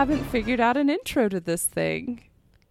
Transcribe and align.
still 0.00 0.16
haven't 0.16 0.30
figured 0.30 0.60
out 0.60 0.78
an 0.78 0.88
intro 0.88 1.28
to 1.28 1.40
this 1.40 1.66
thing. 1.66 2.22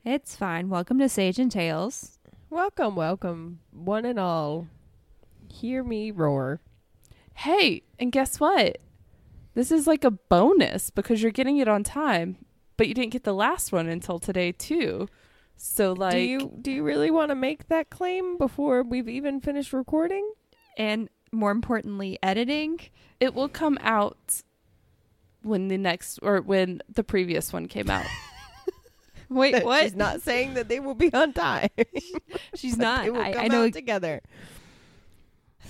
It's 0.03 0.35
fine. 0.35 0.67
Welcome 0.67 0.97
to 0.97 1.07
Sage 1.07 1.39
n' 1.39 1.49
Tales. 1.49 2.17
Welcome, 2.49 2.95
welcome, 2.95 3.59
one 3.69 4.03
and 4.03 4.19
all. 4.19 4.67
Hear 5.47 5.83
me 5.83 6.09
roar. 6.09 6.59
Hey, 7.35 7.83
and 7.99 8.11
guess 8.11 8.39
what? 8.39 8.79
This 9.53 9.71
is 9.71 9.85
like 9.85 10.03
a 10.03 10.09
bonus 10.09 10.89
because 10.89 11.21
you're 11.21 11.31
getting 11.31 11.57
it 11.57 11.67
on 11.67 11.83
time, 11.83 12.37
but 12.77 12.87
you 12.87 12.95
didn't 12.95 13.13
get 13.13 13.25
the 13.25 13.33
last 13.35 13.71
one 13.71 13.87
until 13.87 14.17
today 14.17 14.51
too. 14.51 15.07
So 15.55 15.93
like 15.93 16.13
do 16.13 16.19
you 16.21 16.51
do 16.59 16.71
you 16.71 16.81
really 16.81 17.11
want 17.11 17.29
to 17.29 17.35
make 17.35 17.67
that 17.67 17.91
claim 17.91 18.39
before 18.39 18.81
we've 18.81 19.07
even 19.07 19.39
finished 19.39 19.71
recording? 19.71 20.27
And 20.79 21.09
more 21.31 21.51
importantly, 21.51 22.17
editing. 22.23 22.79
it 23.19 23.35
will 23.35 23.49
come 23.49 23.77
out 23.81 24.41
when 25.41 25.67
the 25.67 25.77
next 25.77 26.19
or 26.21 26.41
when 26.41 26.81
the 26.93 27.03
previous 27.03 27.51
one 27.53 27.67
came 27.67 27.89
out. 27.89 28.05
Wait, 29.29 29.51
That 29.53 29.65
what? 29.65 29.83
She's 29.83 29.95
not 29.95 30.21
saying 30.21 30.55
that 30.55 30.69
they 30.69 30.79
will 30.79 30.95
be 30.95 31.13
on 31.13 31.33
time. 31.33 31.69
She's 32.55 32.75
But 32.75 32.83
not. 32.83 33.03
They 33.03 33.11
will 33.11 33.21
I, 33.21 33.33
come 33.33 33.43
I 33.45 33.47
know. 33.47 33.65
out 33.65 33.73
together. 33.73 34.21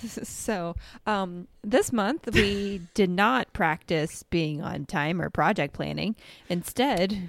So, 0.02 0.76
um, 1.06 1.46
this 1.62 1.92
month 1.92 2.26
we 2.32 2.80
did 2.94 3.10
not 3.10 3.52
practice 3.52 4.22
being 4.22 4.62
on 4.62 4.86
time 4.86 5.20
or 5.20 5.28
project 5.28 5.74
planning. 5.74 6.16
Instead, 6.48 7.28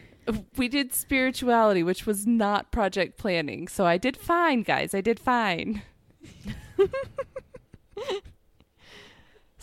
we 0.55 0.69
did 0.69 0.93
spirituality, 0.93 1.83
which 1.83 2.05
was 2.05 2.25
not 2.25 2.71
project 2.71 3.17
planning. 3.17 3.67
So 3.67 3.85
I 3.85 3.97
did 3.97 4.15
fine, 4.15 4.61
guys. 4.61 4.93
I 4.93 5.01
did 5.01 5.19
fine. 5.19 5.81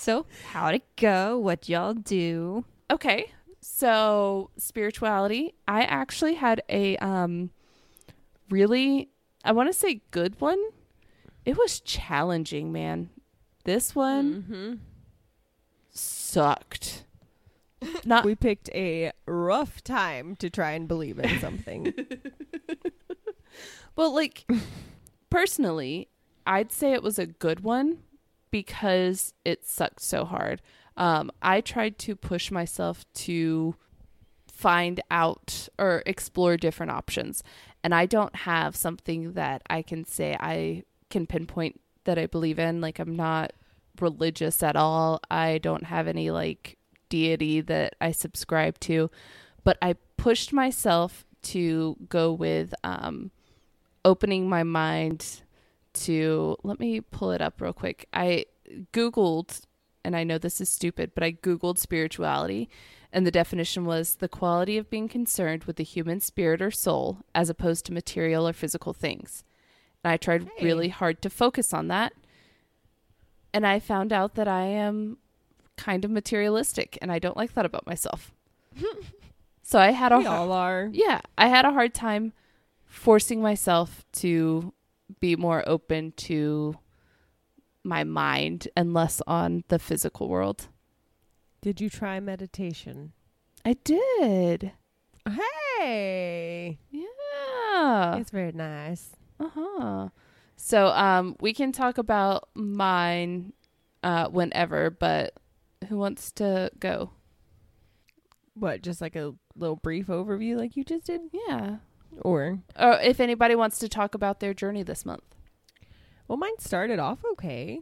So 0.09 0.25
how'd 0.53 0.75
it 0.77 0.97
go? 0.97 1.39
What 1.39 1.69
y'all 1.69 1.93
do? 1.93 2.65
Okay. 2.91 3.31
So 3.61 4.49
spirituality, 4.57 5.53
I 5.67 5.83
actually 5.83 6.37
had 6.37 6.63
a 6.71 6.97
um 6.97 7.51
really 8.49 9.11
I 9.45 9.53
want 9.53 9.71
to 9.71 9.79
say 9.79 10.01
good 10.11 10.41
one. 10.41 10.59
It 11.45 11.59
was 11.59 11.81
challenging, 11.81 12.73
man. 12.73 13.11
This 13.65 13.95
one 13.95 14.45
Mm-hmm. 14.49 14.75
sucked. 15.91 17.05
Not 18.07 18.25
We 18.25 18.35
picked 18.35 18.71
a 18.71 19.13
rough 19.27 19.85
time 19.85 20.37
to 20.37 20.49
try 20.49 20.71
and 20.71 20.89
believe 20.89 21.19
in 21.19 21.39
something. 21.39 21.93
well, 23.95 24.15
like 24.15 24.47
personally, 25.29 26.09
I'd 26.47 26.73
say 26.73 26.95
it 26.95 27.03
was 27.03 27.19
a 27.19 27.27
good 27.27 27.61
one 27.61 27.99
because 28.51 29.35
it 29.45 29.65
sucked 29.65 30.01
so 30.01 30.25
hard. 30.25 30.63
Um, 30.97 31.31
I 31.43 31.61
tried 31.61 31.99
to 32.01 32.17
push 32.17 32.51
myself 32.51 33.05
to 33.15 33.77
find 34.51 35.01
out 35.11 35.69
or 35.79 36.03
explore 36.07 36.57
different 36.57 36.93
options, 36.93 37.43
and 37.85 37.95
I 37.95 38.07
don't 38.07 38.35
have 38.35 38.75
something 38.75 39.33
that 39.35 39.63
I 39.71 39.83
can 39.83 40.05
say 40.05 40.37
I 40.39 40.85
can 41.11 41.27
pinpoint 41.27 41.81
that 42.05 42.19
I 42.19 42.27
believe 42.27 42.59
in. 42.59 42.81
Like 42.81 42.99
I'm 42.99 43.15
not 43.15 43.53
religious 44.01 44.63
at 44.63 44.77
all. 44.77 45.21
I 45.31 45.59
don't 45.59 45.85
have 45.85 46.09
any 46.09 46.31
like 46.31 46.79
deity 47.09 47.61
that 47.63 47.95
I 48.01 48.13
subscribe 48.13 48.79
to, 48.81 49.11
but 49.65 49.79
I 49.81 49.95
pushed 50.17 50.53
myself 50.53 51.25
to 51.41 51.97
go 52.09 52.33
with 52.33 52.75
um, 52.83 53.31
opening 54.05 54.49
my 54.49 54.63
mind 54.63 55.43
to. 56.05 56.57
Let 56.63 56.79
me 56.81 57.01
pull 57.01 57.31
it 57.33 57.41
up 57.41 57.61
real 57.61 57.73
quick. 57.73 58.07
I 58.13 58.47
Googled, 58.93 59.63
and 60.05 60.15
I 60.17 60.25
know 60.25 60.39
this 60.39 60.61
is 60.61 60.69
stupid, 60.69 61.13
but 61.15 61.25
I 61.25 61.33
Googled 61.33 61.79
spirituality, 61.79 62.69
and 63.13 63.27
the 63.27 63.31
definition 63.31 63.85
was 63.85 64.17
the 64.17 64.29
quality 64.29 64.77
of 64.79 64.91
being 64.91 65.09
concerned 65.09 65.65
with 65.65 65.77
the 65.77 65.85
human 65.85 66.21
spirit 66.21 66.61
or 66.61 66.71
soul 66.71 67.19
as 67.35 67.49
opposed 67.51 67.87
to 67.87 67.93
material 67.93 68.47
or 68.47 68.53
physical 68.53 68.93
things. 68.93 69.45
And 70.05 70.13
I 70.13 70.17
tried 70.17 70.49
Hey. 70.57 70.65
really 70.67 70.89
hard 70.91 71.23
to 71.23 71.31
focus 71.31 71.73
on 71.75 71.89
that. 71.89 72.13
And 73.53 73.67
I 73.67 73.81
found 73.81 74.13
out 74.13 74.35
that 74.35 74.47
I 74.47 74.63
am 74.65 75.17
kind 75.77 76.05
of 76.05 76.11
materialistic 76.11 76.99
and 77.01 77.11
I 77.11 77.19
don't 77.19 77.37
like 77.37 77.55
that 77.55 77.65
about 77.65 77.87
myself. 77.87 78.31
so 79.63 79.79
I 79.79 79.93
had 79.93 80.13
a 80.13 80.19
we 80.19 80.25
har- 80.25 80.37
all 80.39 80.53
are. 80.53 80.91
yeah, 80.93 81.21
I 81.39 81.49
had 81.49 81.65
a 81.65 81.73
hard 81.73 81.95
time 81.95 82.33
forcing 82.87 83.41
myself 83.41 84.05
to 84.13 84.73
be 85.21 85.37
more 85.37 85.63
open 85.69 86.13
to 86.13 86.77
my 87.85 88.05
mind 88.05 88.69
and 88.77 88.93
less 88.93 89.23
on 89.27 89.65
the 89.69 89.79
physical 89.79 90.29
world. 90.29 90.69
Did 91.63 91.81
you 91.81 91.89
try 91.91 92.21
meditation? 92.21 93.13
I 93.65 93.75
did. 93.85 94.73
Hey, 95.29 96.79
Yeah. 96.91 98.17
it's 98.17 98.31
very 98.31 98.53
nice. 98.53 99.11
Uh-huh. 99.41 100.09
So 100.57 100.89
um 100.89 101.37
we 101.41 101.53
can 101.55 101.73
talk 101.73 101.99
about 101.99 102.49
mine 102.55 103.53
uh 104.03 104.29
whenever, 104.29 104.91
but 104.91 105.35
who 105.89 105.97
wants 105.99 106.33
to 106.33 106.71
go? 106.81 107.11
What, 108.55 108.83
just 108.83 109.01
like 109.01 109.15
a 109.17 109.35
little 109.55 109.77
brief 109.77 110.07
overview, 110.09 110.57
like 110.57 110.77
you 110.77 110.83
just 110.85 111.07
did, 111.07 111.21
Yeah. 111.33 111.77
Or 112.21 112.61
Or 112.79 112.99
if 113.01 113.21
anybody 113.21 113.55
wants 113.55 113.79
to 113.81 113.89
talk 113.89 114.15
about 114.15 114.41
their 114.41 114.55
journey 114.55 114.83
this 114.83 115.05
month. 115.05 115.37
well, 116.27 116.39
mine 116.39 116.59
started 116.59 116.99
off 116.99 117.19
okay. 117.33 117.81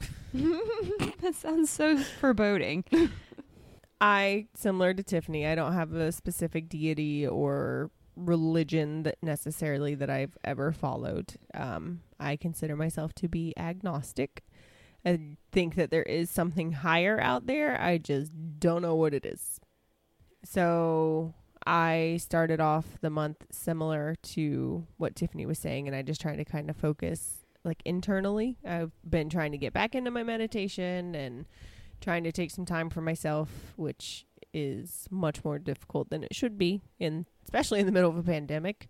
that 0.34 1.34
sounds 1.34 1.70
so 1.70 1.96
foreboding. 1.96 2.84
I, 4.00 4.46
similar 4.54 4.94
to 4.94 5.02
Tiffany, 5.02 5.46
I 5.46 5.54
don't 5.54 5.72
have 5.72 5.92
a 5.92 6.12
specific 6.12 6.68
deity 6.68 7.26
or 7.26 7.90
religion 8.14 9.04
that 9.04 9.16
necessarily 9.22 9.94
that 9.94 10.10
I've 10.10 10.36
ever 10.44 10.72
followed. 10.72 11.34
Um, 11.54 12.02
I 12.20 12.36
consider 12.36 12.76
myself 12.76 13.14
to 13.14 13.28
be 13.28 13.54
agnostic. 13.56 14.44
I 15.04 15.18
think 15.52 15.76
that 15.76 15.90
there 15.90 16.02
is 16.02 16.30
something 16.30 16.72
higher 16.72 17.20
out 17.20 17.46
there. 17.46 17.80
I 17.80 17.98
just 17.98 18.32
don't 18.58 18.82
know 18.82 18.94
what 18.94 19.14
it 19.14 19.24
is. 19.24 19.60
So 20.44 21.34
I 21.68 22.16
started 22.18 22.60
off 22.60 22.86
the 23.02 23.10
month 23.10 23.44
similar 23.50 24.14
to 24.22 24.86
what 24.96 25.14
Tiffany 25.14 25.44
was 25.44 25.58
saying, 25.58 25.86
and 25.86 25.94
I 25.94 26.00
just 26.00 26.18
tried 26.18 26.36
to 26.36 26.44
kind 26.46 26.70
of 26.70 26.76
focus 26.76 27.44
like 27.62 27.82
internally. 27.84 28.56
I've 28.66 28.92
been 29.08 29.28
trying 29.28 29.52
to 29.52 29.58
get 29.58 29.74
back 29.74 29.94
into 29.94 30.10
my 30.10 30.22
meditation 30.22 31.14
and 31.14 31.44
trying 32.00 32.24
to 32.24 32.32
take 32.32 32.52
some 32.52 32.64
time 32.64 32.88
for 32.88 33.02
myself, 33.02 33.74
which 33.76 34.24
is 34.54 35.06
much 35.10 35.44
more 35.44 35.58
difficult 35.58 36.08
than 36.08 36.24
it 36.24 36.34
should 36.34 36.56
be 36.56 36.80
in 36.98 37.26
especially 37.44 37.80
in 37.80 37.86
the 37.86 37.92
middle 37.92 38.08
of 38.08 38.16
a 38.16 38.22
pandemic. 38.22 38.88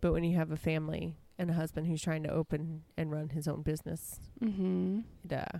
But 0.00 0.14
when 0.14 0.24
you 0.24 0.36
have 0.38 0.50
a 0.50 0.56
family 0.56 1.18
and 1.38 1.50
a 1.50 1.54
husband 1.54 1.86
who's 1.86 2.00
trying 2.00 2.22
to 2.22 2.30
open 2.30 2.84
and 2.96 3.12
run 3.12 3.28
his 3.28 3.46
own 3.46 3.60
business, 3.60 4.20
mm-hmm. 4.42 5.00
it, 5.22 5.32
uh, 5.34 5.58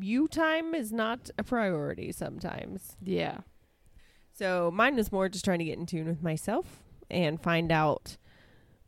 you 0.00 0.26
time 0.26 0.74
is 0.74 0.92
not 0.92 1.30
a 1.38 1.44
priority 1.44 2.10
sometimes. 2.10 2.96
Yeah. 3.00 3.38
So 4.32 4.70
mine 4.72 4.96
was 4.96 5.12
more 5.12 5.28
just 5.28 5.44
trying 5.44 5.58
to 5.58 5.64
get 5.64 5.78
in 5.78 5.86
tune 5.86 6.06
with 6.06 6.22
myself 6.22 6.82
and 7.10 7.40
find 7.40 7.70
out 7.70 8.16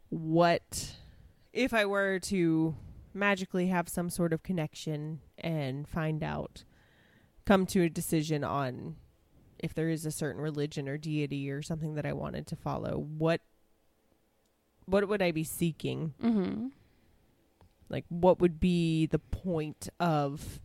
what 0.09 0.97
if 1.53 1.75
I 1.75 1.85
were 1.85 2.19
to 2.21 2.75
magically 3.13 3.67
have 3.67 3.89
some 3.89 4.09
sort 4.09 4.33
of 4.33 4.43
connection 4.43 5.21
and 5.37 5.87
find 5.87 6.23
out 6.23 6.65
come 7.45 7.67
to 7.67 7.83
a 7.83 7.89
decision 7.91 8.45
on 8.45 8.97
if 9.59 9.75
there 9.75 9.91
is 9.91 10.07
a 10.07 10.11
certain 10.11 10.41
religion 10.41 10.89
or 10.89 10.97
deity 10.97 11.51
or 11.51 11.63
something 11.63 11.95
that 11.95 12.07
I 12.07 12.13
wanted 12.13 12.47
to 12.49 12.57
follow, 12.57 12.97
what 12.99 13.41
what 14.87 15.07
would 15.09 15.23
I 15.23 15.31
be 15.31 15.45
seeking? 15.45 16.15
Mhm. 16.21 16.73
Like 17.89 18.05
what 18.09 18.41
would 18.41 18.59
be 18.59 19.07
the 19.07 19.19
point 19.19 19.89
of 20.01 20.61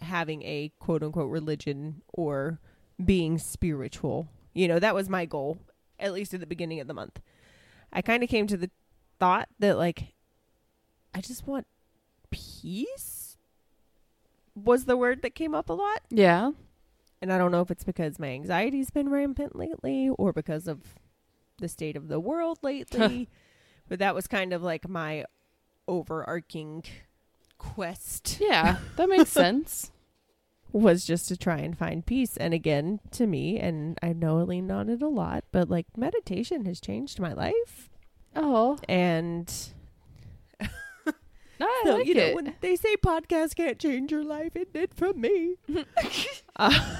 having 0.00 0.42
a 0.42 0.70
quote 0.78 1.02
unquote 1.02 1.30
religion 1.30 2.02
or 2.12 2.60
being 3.02 3.38
spiritual? 3.38 4.28
You 4.52 4.68
know, 4.68 4.78
that 4.78 4.94
was 4.94 5.08
my 5.08 5.24
goal, 5.24 5.58
at 5.98 6.12
least 6.12 6.34
at 6.34 6.40
the 6.40 6.46
beginning 6.46 6.80
of 6.80 6.86
the 6.86 6.94
month. 6.94 7.20
I 7.92 8.02
kind 8.02 8.22
of 8.22 8.28
came 8.28 8.46
to 8.48 8.56
the 8.56 8.70
thought 9.18 9.48
that 9.58 9.78
like 9.78 10.14
I 11.14 11.20
just 11.20 11.46
want 11.46 11.66
peace 12.30 13.36
was 14.54 14.84
the 14.84 14.96
word 14.96 15.22
that 15.22 15.34
came 15.34 15.54
up 15.54 15.68
a 15.68 15.72
lot. 15.72 16.00
Yeah. 16.10 16.52
And 17.22 17.32
I 17.32 17.38
don't 17.38 17.52
know 17.52 17.60
if 17.62 17.70
it's 17.70 17.84
because 17.84 18.18
my 18.18 18.28
anxiety's 18.28 18.90
been 18.90 19.08
rampant 19.08 19.56
lately 19.56 20.10
or 20.18 20.32
because 20.32 20.68
of 20.68 20.80
the 21.58 21.68
state 21.68 21.96
of 21.96 22.08
the 22.08 22.20
world 22.20 22.58
lately. 22.62 23.28
but 23.88 23.98
that 23.98 24.14
was 24.14 24.26
kind 24.26 24.52
of 24.52 24.62
like 24.62 24.88
my 24.88 25.24
overarching 25.88 26.84
quest 27.58 28.38
Yeah, 28.40 28.78
that 28.96 29.08
makes 29.08 29.30
sense. 29.42 29.90
Was 30.74 31.04
just 31.04 31.28
to 31.28 31.36
try 31.36 31.58
and 31.58 31.78
find 31.78 32.04
peace. 32.04 32.36
And 32.36 32.52
again, 32.52 32.98
to 33.12 33.28
me, 33.28 33.60
and 33.60 33.96
I 34.02 34.12
know 34.12 34.40
I 34.40 34.42
leaned 34.42 34.72
on 34.72 34.88
it 34.88 35.02
a 35.02 35.08
lot, 35.08 35.44
but 35.52 35.70
like 35.70 35.86
meditation 35.96 36.64
has 36.64 36.80
changed 36.80 37.20
my 37.20 37.32
life. 37.32 37.88
Oh, 38.36 38.78
And 38.88 39.48
no, 40.60 41.66
I 41.66 41.82
so, 41.84 41.96
like 41.98 42.06
you 42.06 42.14
know, 42.14 42.24
it. 42.24 42.34
when 42.34 42.54
they 42.60 42.74
say 42.74 42.96
podcasts 42.96 43.54
can't 43.54 43.78
change 43.78 44.10
your 44.10 44.24
life, 44.24 44.56
it 44.56 44.72
did 44.72 44.94
for 44.94 45.12
me. 45.12 45.56
Uh, 46.56 46.70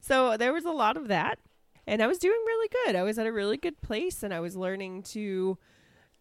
so 0.00 0.36
there 0.36 0.52
was 0.52 0.64
a 0.64 0.70
lot 0.70 0.96
of 0.96 1.08
that. 1.08 1.38
And 1.86 2.02
I 2.02 2.06
was 2.06 2.18
doing 2.18 2.38
really 2.46 2.68
good. 2.84 2.96
I 2.96 3.02
was 3.02 3.18
at 3.18 3.26
a 3.26 3.32
really 3.32 3.56
good 3.56 3.80
place 3.80 4.22
and 4.22 4.34
I 4.34 4.40
was 4.40 4.56
learning 4.56 5.02
to 5.04 5.58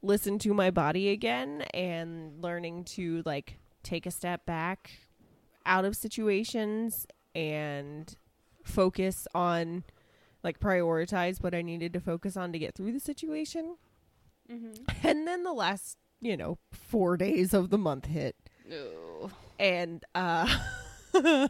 listen 0.01 0.37
to 0.39 0.53
my 0.53 0.71
body 0.71 1.09
again 1.09 1.63
and 1.73 2.41
learning 2.43 2.83
to 2.83 3.23
like 3.25 3.57
take 3.81 4.05
a 4.05 4.11
step 4.11 4.45
back 4.45 4.91
out 5.65 5.85
of 5.85 5.95
situations 5.95 7.05
and 7.33 8.15
focus 8.63 9.27
on 9.35 9.83
like 10.43 10.59
prioritize 10.59 11.41
what 11.41 11.55
I 11.55 11.61
needed 11.61 11.93
to 11.93 11.99
focus 11.99 12.37
on 12.37 12.51
to 12.53 12.59
get 12.59 12.75
through 12.75 12.91
the 12.91 12.99
situation. 12.99 13.77
And 15.03 15.27
then 15.27 15.43
the 15.43 15.53
last, 15.53 15.97
you 16.21 16.37
know, 16.37 16.57
4 16.71 17.17
days 17.17 17.53
of 17.53 17.69
the 17.71 17.77
month 17.77 18.05
hit 18.05 18.35
Ooh. 18.71 19.31
and 19.59 20.03
uh 20.13 20.47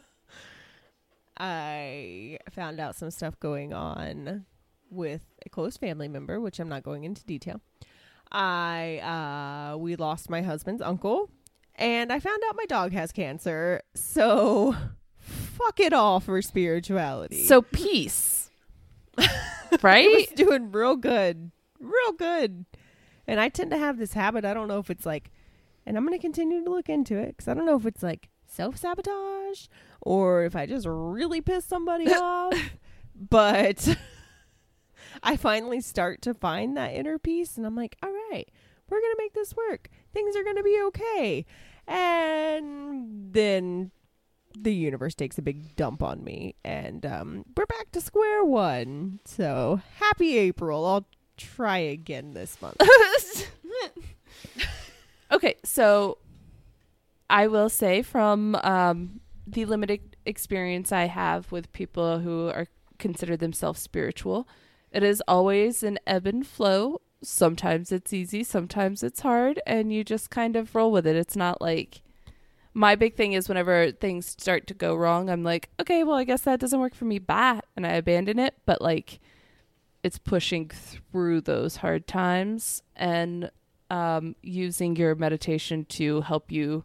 I 1.38 2.40
found 2.52 2.80
out 2.80 2.96
some 2.96 3.12
stuff 3.12 3.38
going 3.40 3.74
on 3.74 4.46
with 4.90 5.26
a 5.46 5.50
close 5.50 5.76
family 5.76 6.08
member, 6.08 6.40
which 6.40 6.60
I'm 6.60 6.70
not 6.70 6.84
going 6.84 7.04
into 7.04 7.26
detail. 7.26 7.60
I 8.32 9.74
uh 9.74 9.78
we 9.78 9.96
lost 9.98 10.30
my 10.30 10.42
husband's 10.42 10.82
uncle 10.82 11.30
and 11.78 12.12
I 12.12 12.20
found 12.20 12.42
out 12.48 12.56
my 12.56 12.66
dog 12.66 12.94
has 12.94 13.12
cancer. 13.12 13.82
So 13.94 14.76
fuck 15.18 15.80
it 15.80 15.94
all 15.94 16.20
for 16.20 16.42
spirituality. 16.42 17.46
So 17.46 17.62
peace. 17.62 18.50
right? 19.82 20.08
was 20.08 20.28
doing 20.36 20.72
real 20.72 20.96
good. 20.96 21.52
Real 21.80 22.12
good. 22.14 22.66
And 23.28 23.40
I 23.40 23.50
tend 23.50 23.72
to 23.72 23.78
have 23.78 23.98
this 23.98 24.14
habit. 24.14 24.46
I 24.46 24.54
don't 24.54 24.68
know 24.68 24.80
if 24.80 24.90
it's 24.90 25.06
like, 25.06 25.32
and 25.86 25.98
I'm 25.98 26.06
going 26.06 26.18
to 26.18 26.22
continue 26.22 26.64
to 26.64 26.70
look 26.70 26.90
into 26.90 27.18
it 27.18 27.30
because 27.30 27.48
I 27.48 27.54
don't 27.54 27.66
know 27.66 27.78
if 27.78 27.86
it's 27.86 28.04
like 28.04 28.30
self 28.48 28.78
sabotage 28.78 29.68
or 30.02 30.44
if 30.44 30.56
I 30.56 30.66
just 30.66 30.86
really 30.88 31.42
piss 31.42 31.66
somebody 31.66 32.08
off. 32.14 32.54
But 33.16 33.98
I 35.24 35.38
finally 35.38 35.82
start 35.82 36.22
to 36.24 36.34
find 36.34 36.76
that 36.78 36.94
inner 36.94 37.18
peace 37.18 37.58
and 37.58 37.66
I'm 37.66 37.76
like, 37.76 37.98
all 38.04 38.12
right, 38.32 38.50
we're 38.90 39.00
going 39.00 39.14
to 39.14 39.24
make 39.24 39.34
this 39.34 39.56
work. 39.56 39.90
Things 40.16 40.36
are 40.36 40.44
going 40.44 40.56
to 40.56 40.64
be 40.64 40.82
okay. 40.88 41.46
And 41.88 43.34
then 43.34 43.92
the 44.58 44.74
universe 44.74 45.14
takes 45.14 45.38
a 45.38 45.42
big 45.42 45.76
dump 45.76 46.02
on 46.02 46.24
me 46.24 46.56
and 46.64 47.06
um, 47.06 47.44
we're 47.58 47.66
back 47.66 47.92
to 47.92 48.00
square 48.00 48.44
one. 48.44 49.20
So 49.26 49.82
happy 49.98 50.38
April. 50.38 50.86
I'll 50.86 51.06
try 51.36 51.80
again 51.80 52.34
this 52.34 52.58
month. 52.62 52.78
okay, 55.32 55.56
so 55.66 56.18
I 57.30 57.48
will 57.48 57.70
say 57.70 58.02
from 58.02 58.56
um, 58.64 59.20
the 59.46 59.66
limited 59.66 60.16
experience 60.26 60.94
I 60.94 61.06
have 61.06 61.52
with 61.52 61.72
people 61.74 62.20
who 62.20 62.48
are 62.48 62.68
consider 62.98 63.36
themselves 63.36 63.82
spiritual, 63.82 64.48
it 64.92 65.04
is 65.04 65.22
always 65.28 65.84
an 65.84 66.00
ebb 66.08 66.26
and 66.26 66.48
flow. 66.48 67.02
Sometimes 67.22 67.92
it's 67.92 68.14
easy, 68.14 68.44
sometimes 68.44 69.04
it's 69.04 69.22
hard, 69.22 69.62
and 69.66 69.92
you 69.92 70.04
just 70.04 70.30
kind 70.30 70.56
of 70.56 70.76
roll 70.76 70.92
with 70.92 71.08
it. 71.08 71.16
It's 71.16 71.36
not 71.36 71.62
like 71.62 72.02
my 72.76 72.96
big 72.96 73.16
thing 73.16 73.34
is 73.34 73.48
whenever 73.48 73.92
things 73.92 74.28
start 74.28 74.68
to 74.68 74.74
go 74.74 74.96
wrong, 74.96 75.30
I'm 75.30 75.44
like, 75.44 75.70
okay, 75.80 76.04
well, 76.04 76.18
I 76.18 76.26
guess 76.26 76.42
that 76.42 76.60
doesn't 76.60 76.80
work 76.80 76.94
for 76.94 77.06
me. 77.06 77.20
Bye, 77.20 77.62
and 77.76 77.88
I 77.88 77.94
abandon 77.94 78.38
it. 78.38 78.56
But 78.66 78.82
like, 78.82 79.20
it's 80.04 80.18
pushing 80.18 80.70
through 80.70 81.42
those 81.42 81.78
hard 81.78 82.06
times 82.06 82.84
and 82.96 83.50
um, 83.90 84.36
using 84.44 84.98
your 84.98 85.16
meditation 85.16 85.86
to 85.86 86.22
help 86.22 86.52
you 86.52 86.84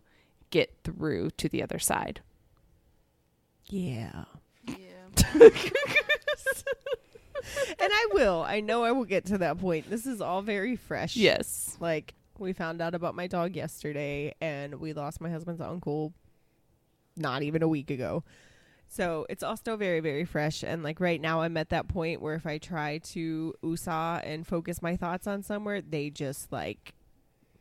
get 0.51 0.73
through 0.85 1.31
to 1.33 1.49
the 1.49 1.63
other 1.63 1.81
side. 1.81 2.21
Yeah. 3.69 4.25
Yeah. 4.67 4.75
Will. 8.13 8.43
I 8.47 8.61
know 8.61 8.85
I 8.85 8.93
will 8.93 9.05
get 9.05 9.27
to 9.27 9.39
that 9.39 9.59
point. 9.59 9.89
This 9.89 10.07
is 10.07 10.21
all 10.21 10.43
very 10.43 10.77
fresh. 10.77 11.17
yes. 11.17 11.77
Like 11.81 12.15
we 12.39 12.53
found 12.53 12.81
out 12.81 12.95
about 12.95 13.15
my 13.15 13.27
dog 13.27 13.55
yesterday 13.55 14.35
and 14.41 14.77
we 14.77 14.93
lost 14.93 15.21
my 15.21 15.31
husband's 15.31 15.61
uncle 15.61 16.13
not 17.17 17.43
even 17.43 17.63
a 17.63 17.69
week 17.69 17.91
ago. 17.91 18.25
So 18.89 19.27
it's 19.29 19.43
all 19.43 19.57
still 19.57 19.77
very, 19.77 20.01
very 20.01 20.25
fresh. 20.25 20.65
And 20.65 20.83
like 20.83 20.99
right 20.99 21.21
now 21.21 21.43
I'm 21.43 21.57
at 21.57 21.69
that 21.69 21.87
point 21.87 22.21
where 22.21 22.35
if 22.35 22.47
I 22.47 22.59
try 22.59 22.99
to 22.99 23.55
USA 23.63 24.21
and 24.25 24.47
focus 24.47 24.83
my 24.83 24.97
thoughts 24.97 25.27
on 25.27 25.43
somewhere, 25.43 25.81
they 25.81 26.11
just 26.11 26.51
like 26.51 26.95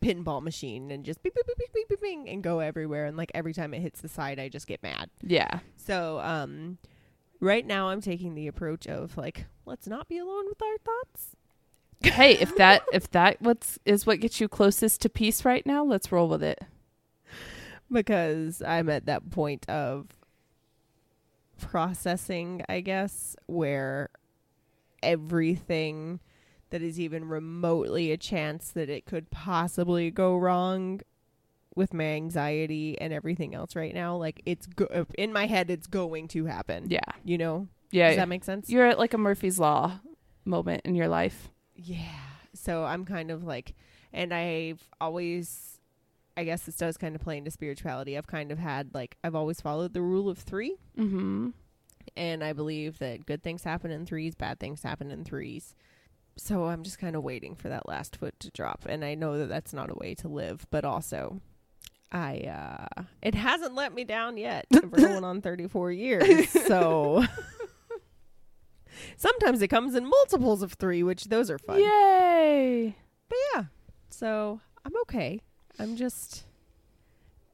pinball 0.01 0.41
machine 0.41 0.91
and 0.91 1.03
just 1.03 1.21
beep 1.21 1.35
beep 1.35 1.45
beep 1.45 1.57
beep 1.57 1.73
beep 1.73 1.89
beep, 1.89 2.01
beep 2.01 2.33
and 2.33 2.41
go 2.41 2.59
everywhere. 2.59 3.05
And 3.05 3.15
like 3.17 3.31
every 3.35 3.53
time 3.53 3.73
it 3.73 3.81
hits 3.81 4.01
the 4.01 4.07
side 4.07 4.39
I 4.39 4.49
just 4.49 4.65
get 4.65 4.81
mad. 4.81 5.09
Yeah. 5.21 5.59
So 5.75 6.19
um 6.21 6.77
right 7.39 7.65
now 7.65 7.89
I'm 7.89 8.01
taking 8.01 8.33
the 8.33 8.47
approach 8.47 8.87
of 8.87 9.15
like, 9.17 9.45
let's 9.69 9.87
not 9.87 10.09
be 10.09 10.17
alone 10.17 10.45
with 10.47 10.61
our 10.61 10.77
thoughts. 10.79 11.35
hey, 12.01 12.33
if 12.33 12.55
that 12.57 12.83
if 12.91 13.09
that 13.11 13.41
what's 13.41 13.77
is 13.85 14.05
what 14.05 14.19
gets 14.19 14.41
you 14.41 14.47
closest 14.47 15.01
to 15.01 15.09
peace 15.09 15.45
right 15.45 15.65
now, 15.65 15.83
let's 15.83 16.11
roll 16.11 16.27
with 16.27 16.43
it. 16.43 16.59
because 17.91 18.61
I'm 18.61 18.89
at 18.89 19.05
that 19.05 19.29
point 19.29 19.69
of 19.69 20.07
processing, 21.59 22.63
I 22.67 22.81
guess, 22.81 23.35
where 23.45 24.09
everything 25.03 26.19
that 26.71 26.81
is 26.81 26.99
even 26.99 27.27
remotely 27.27 28.11
a 28.11 28.17
chance 28.17 28.71
that 28.71 28.89
it 28.89 29.05
could 29.05 29.29
possibly 29.31 30.11
go 30.11 30.37
wrong 30.37 31.01
with 31.75 31.93
my 31.93 32.03
anxiety 32.05 32.99
and 32.99 33.13
everything 33.13 33.55
else 33.55 33.75
right 33.75 33.93
now, 33.93 34.15
like 34.15 34.41
it's 34.45 34.65
go- 34.67 35.05
in 35.17 35.33
my 35.33 35.45
head, 35.47 35.69
it's 35.69 35.87
going 35.87 36.27
to 36.29 36.45
happen. 36.45 36.85
Yeah. 36.89 36.99
You 37.23 37.37
know? 37.37 37.67
Yeah. 37.91 38.09
Does 38.09 38.17
that 38.17 38.29
make 38.29 38.43
sense? 38.43 38.69
You're 38.69 38.87
at 38.87 38.99
like 38.99 39.13
a 39.13 39.17
Murphy's 39.17 39.59
Law 39.59 39.99
moment 40.45 40.81
in 40.85 40.95
your 40.95 41.07
life. 41.07 41.49
Yeah. 41.75 42.19
So 42.53 42.83
I'm 42.83 43.05
kind 43.05 43.31
of 43.31 43.43
like, 43.43 43.73
and 44.13 44.33
I've 44.33 44.87
always, 44.99 45.79
I 46.35 46.43
guess 46.43 46.63
this 46.63 46.75
does 46.75 46.97
kind 46.97 47.15
of 47.15 47.21
play 47.21 47.37
into 47.37 47.51
spirituality. 47.51 48.17
I've 48.17 48.27
kind 48.27 48.51
of 48.51 48.59
had 48.59 48.93
like, 48.93 49.17
I've 49.23 49.35
always 49.35 49.61
followed 49.61 49.93
the 49.93 50.01
rule 50.01 50.29
of 50.29 50.37
three. 50.37 50.77
Mm-hmm. 50.97 51.49
And 52.17 52.43
I 52.43 52.53
believe 52.53 52.99
that 52.99 53.25
good 53.25 53.43
things 53.43 53.63
happen 53.63 53.91
in 53.91 54.05
threes, 54.05 54.35
bad 54.35 54.59
things 54.59 54.83
happen 54.83 55.11
in 55.11 55.23
threes. 55.23 55.75
So 56.37 56.65
I'm 56.65 56.83
just 56.83 56.99
kind 56.99 57.15
of 57.15 57.23
waiting 57.23 57.55
for 57.55 57.69
that 57.69 57.87
last 57.87 58.15
foot 58.15 58.39
to 58.39 58.49
drop. 58.51 58.85
And 58.87 59.03
I 59.03 59.15
know 59.15 59.37
that 59.37 59.49
that's 59.49 59.73
not 59.73 59.91
a 59.91 59.95
way 59.95 60.15
to 60.15 60.27
live, 60.27 60.65
but 60.71 60.85
also. 60.85 61.41
I 62.11 62.39
uh 62.97 63.03
it 63.21 63.35
hasn't 63.35 63.75
let 63.75 63.93
me 63.93 64.03
down 64.03 64.37
yet. 64.37 64.65
We're 64.71 64.97
going 64.97 65.23
on 65.23 65.41
34 65.41 65.91
years. 65.91 66.49
So 66.49 67.23
sometimes 69.17 69.61
it 69.61 69.67
comes 69.67 69.95
in 69.95 70.05
multiples 70.05 70.61
of 70.61 70.73
3, 70.73 71.03
which 71.03 71.25
those 71.25 71.49
are 71.49 71.57
fun. 71.57 71.79
Yay. 71.79 72.95
But 73.27 73.37
yeah, 73.53 73.63
so 74.09 74.61
I'm 74.85 74.95
okay. 75.01 75.41
I'm 75.77 75.95
just 75.95 76.45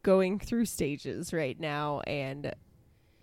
going 0.03 0.39
through 0.39 0.65
stages 0.65 1.33
right 1.33 1.59
now, 1.59 2.01
and 2.01 2.53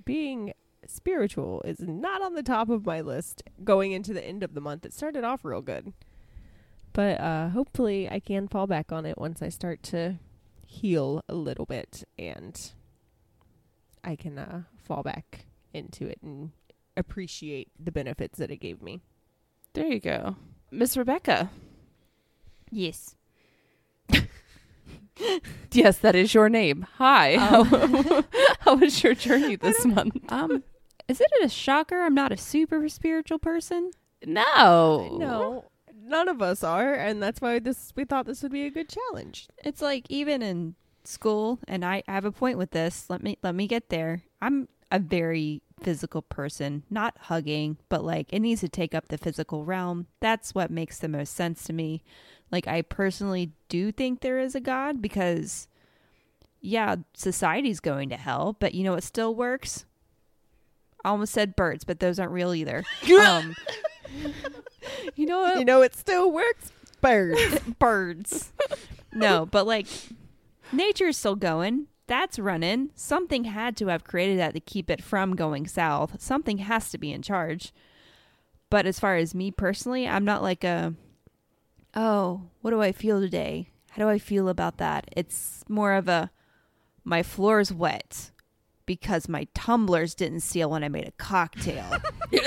being 0.05 0.53
spiritual 0.87 1.63
is 1.65 1.81
not 1.81 2.23
on 2.23 2.35
the 2.35 2.43
top 2.43 2.69
of 2.69 2.85
my 2.85 3.01
list 3.01 3.43
going 3.65 3.93
into 3.93 4.13
the 4.13 4.25
end 4.25 4.43
of 4.43 4.55
the 4.55 4.61
month. 4.61 4.85
It 4.85 4.93
started 4.93 5.25
off 5.25 5.45
real 5.45 5.63
good. 5.63 5.93
But 6.93 7.21
uh, 7.21 7.49
hopefully, 7.51 8.09
I 8.11 8.21
can 8.21 8.49
fall 8.49 8.67
back 8.67 8.93
on 8.93 9.07
it 9.07 9.17
once 9.17 9.41
I 9.41 9.49
start 9.49 9.83
to 9.85 10.19
heal 10.67 11.23
a 11.29 11.35
little 11.35 11.67
bit 11.67 12.05
and 12.19 12.73
I 14.03 14.17
can 14.17 14.39
uh, 14.39 14.63
fall 14.77 15.03
back 15.03 15.47
into 15.73 16.07
it 16.07 16.19
and 16.23 16.51
appreciate 16.97 17.69
the 17.79 17.93
benefits 17.93 18.39
that 18.39 18.51
it 18.51 18.57
gave 18.59 18.83
me. 18.83 19.01
There 19.75 19.87
you 19.87 20.01
go. 20.01 20.37
Miss 20.71 20.97
Rebecca. 20.97 21.51
Yes. 22.71 23.17
Yes, 25.73 25.99
that 25.99 26.15
is 26.15 26.35
your 26.35 26.49
name. 26.49 26.87
Hi. 26.97 27.35
Um, 27.35 27.67
How, 27.67 28.25
how 28.61 28.75
was 28.77 29.03
your 29.03 29.15
journey 29.15 29.57
this 29.57 29.85
month? 29.85 30.17
Um, 30.29 30.65
is 31.09 31.21
it 31.21 31.29
a 31.43 31.49
shocker? 31.49 32.01
I'm 32.03 32.15
not 32.15 32.33
a 32.33 32.37
super 32.37 32.89
spiritual 32.89 33.39
person. 33.39 33.91
No. 34.25 35.17
No, 35.19 35.65
none 35.95 36.29
of 36.29 36.41
us 36.41 36.63
are, 36.65 36.95
and 36.95 37.23
that's 37.23 37.41
why 37.41 37.59
this 37.59 37.93
we 37.97 38.05
thought 38.05 38.27
this 38.27 38.43
would 38.43 38.53
be 38.53 38.65
a 38.67 38.71
good 38.71 38.89
challenge. 38.89 39.49
It's 39.65 39.83
like 39.83 40.07
even 40.09 40.43
in 40.43 40.75
school, 41.05 41.59
and 41.69 41.85
I 41.85 42.03
have 42.09 42.25
a 42.25 42.33
point 42.33 42.57
with 42.57 42.71
this. 42.71 43.11
Let 43.11 43.23
me 43.23 43.37
let 43.43 43.55
me 43.55 43.67
get 43.67 43.89
there. 43.91 44.23
I'm 44.41 44.69
a 44.91 44.99
very 44.99 45.61
physical 45.83 46.23
person, 46.23 46.85
not 46.91 47.17
hugging, 47.23 47.77
but 47.89 48.05
like 48.05 48.33
it 48.33 48.41
needs 48.41 48.61
to 48.61 48.69
take 48.69 48.95
up 48.95 49.09
the 49.09 49.19
physical 49.19 49.65
realm. 49.65 50.07
That's 50.21 50.55
what 50.55 50.71
makes 50.71 50.99
the 50.99 51.09
most 51.09 51.35
sense 51.35 51.65
to 51.65 51.73
me. 51.73 52.03
Like 52.51 52.67
I 52.69 52.83
personally 52.83 53.53
do 53.69 53.93
think 53.93 54.21
there 54.21 54.39
is 54.39 54.55
a 54.55 54.61
God 54.61 55.01
because 55.03 55.69
yeah, 56.61 56.97
society's 57.15 57.81
going 57.81 58.09
to 58.11 58.17
hell, 58.17 58.57
but 58.59 58.75
you 58.75 58.85
know 58.85 58.93
what 58.93 59.03
still 59.03 59.35
works? 59.35 59.85
I 61.05 61.09
almost 61.09 61.33
said 61.33 61.57
birds, 61.57 61.85
but 61.85 61.99
those 61.99 62.21
aren't 62.21 62.33
real 62.33 62.55
either. 62.55 62.85
um, 63.21 63.57
you 65.17 65.27
know 65.27 65.41
what? 65.41 65.59
You 65.59 65.65
know, 65.65 65.83
it 65.83 65.97
still 65.97 66.31
works. 66.31 66.71
Birds. 67.01 67.59
birds. 67.79 68.53
no, 69.13 69.47
but 69.47 69.67
like 69.67 69.89
nature's 70.71 71.17
still 71.17 71.37
going. 71.37 71.89
That's 72.07 72.39
running. 72.39 72.91
Something 72.95 73.45
had 73.45 73.77
to 73.79 73.87
have 73.89 74.05
created 74.05 74.39
that 74.39 74.55
to 74.55 74.61
keep 74.61 74.91
it 74.91 75.03
from 75.03 75.37
going 75.37 75.67
south. 75.67 76.21
Something 76.21 76.59
has 76.59 76.91
to 76.91 76.99
be 76.99 77.13
in 77.13 77.23
charge. 77.23 77.73
But 78.71 78.87
as 78.87 78.99
far 78.99 79.17
as 79.17 79.35
me 79.35 79.51
personally, 79.51 80.09
I'm 80.09 80.25
not 80.25 80.43
like 80.43 80.65
a, 80.65 80.95
oh, 81.95 82.43
what 82.61 82.71
do 82.71 82.81
I 82.81 82.93
feel 82.93 83.21
today? 83.21 83.69
How 83.91 84.03
do 84.03 84.09
I 84.09 84.19
feel 84.19 84.49
about 84.49 84.79
that? 84.79 85.09
It's 85.17 85.63
more 85.69 85.93
of 85.93 86.09
a, 86.09 86.31
my 87.05 87.23
floor's 87.23 87.73
wet 87.73 88.31
because 88.87 89.29
my 89.29 89.47
tumblers 89.55 90.15
didn't 90.15 90.41
seal 90.41 90.71
when 90.71 90.83
I 90.83 90.89
made 90.89 91.07
a 91.07 91.13
cocktail. 91.13 91.85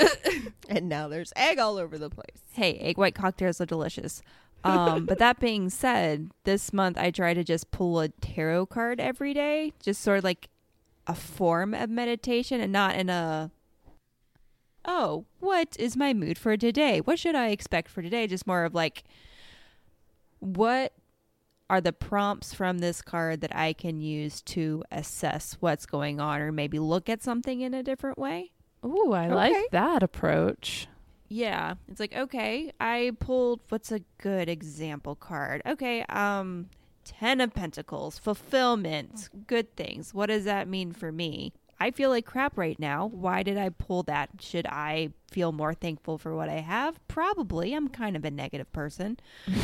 And 0.68 0.88
now 0.88 1.08
there's 1.08 1.32
egg 1.36 1.58
all 1.58 1.76
over 1.76 1.98
the 1.98 2.10
place. 2.10 2.42
hey, 2.52 2.76
egg 2.78 2.98
white 2.98 3.14
cocktails 3.14 3.60
are 3.60 3.66
delicious. 3.66 4.22
Um, 4.66 5.04
but 5.06 5.18
that 5.18 5.38
being 5.40 5.70
said, 5.70 6.30
this 6.44 6.72
month 6.72 6.96
I 6.98 7.10
try 7.10 7.34
to 7.34 7.44
just 7.44 7.70
pull 7.70 8.00
a 8.00 8.08
tarot 8.08 8.66
card 8.66 9.00
every 9.00 9.32
day, 9.34 9.72
just 9.82 10.00
sort 10.00 10.18
of 10.18 10.24
like 10.24 10.48
a 11.06 11.14
form 11.14 11.72
of 11.74 11.88
meditation 11.90 12.60
and 12.60 12.72
not 12.72 12.96
in 12.96 13.08
a 13.08 13.50
oh, 14.88 15.24
what 15.40 15.76
is 15.80 15.96
my 15.96 16.14
mood 16.14 16.38
for 16.38 16.56
today? 16.56 17.00
What 17.00 17.18
should 17.18 17.34
I 17.34 17.48
expect 17.48 17.88
for 17.90 18.02
today? 18.02 18.26
Just 18.26 18.46
more 18.46 18.64
of 18.64 18.74
like 18.74 19.02
what 20.38 20.92
are 21.68 21.80
the 21.80 21.92
prompts 21.92 22.54
from 22.54 22.78
this 22.78 23.02
card 23.02 23.40
that 23.40 23.54
I 23.54 23.72
can 23.72 24.00
use 24.00 24.40
to 24.42 24.84
assess 24.92 25.56
what's 25.60 25.86
going 25.86 26.20
on 26.20 26.40
or 26.40 26.52
maybe 26.52 26.78
look 26.78 27.08
at 27.08 27.22
something 27.22 27.60
in 27.60 27.74
a 27.74 27.82
different 27.82 28.18
way? 28.18 28.52
Ooh, 28.84 29.12
I 29.12 29.26
Okay. 29.26 29.34
like 29.34 29.70
that 29.72 30.02
approach. 30.02 30.86
Yeah, 31.28 31.74
it's 31.88 32.00
like 32.00 32.14
okay, 32.14 32.72
I 32.80 33.12
pulled 33.18 33.60
what's 33.68 33.90
a 33.90 34.00
good 34.18 34.48
example 34.48 35.14
card? 35.14 35.62
Okay, 35.66 36.02
um 36.08 36.68
10 37.04 37.40
of 37.40 37.54
pentacles, 37.54 38.18
fulfillment, 38.18 39.28
good 39.46 39.74
things. 39.76 40.12
What 40.12 40.26
does 40.26 40.44
that 40.44 40.68
mean 40.68 40.92
for 40.92 41.12
me? 41.12 41.52
I 41.78 41.90
feel 41.90 42.10
like 42.10 42.24
crap 42.26 42.56
right 42.56 42.78
now. 42.78 43.06
Why 43.06 43.42
did 43.42 43.58
I 43.58 43.68
pull 43.68 44.02
that? 44.04 44.30
Should 44.40 44.66
I 44.66 45.10
feel 45.30 45.52
more 45.52 45.74
thankful 45.74 46.18
for 46.18 46.34
what 46.34 46.48
I 46.48 46.60
have? 46.60 47.06
Probably. 47.06 47.74
I'm 47.74 47.88
kind 47.88 48.16
of 48.16 48.24
a 48.24 48.30
negative 48.30 48.72
person. 48.72 49.18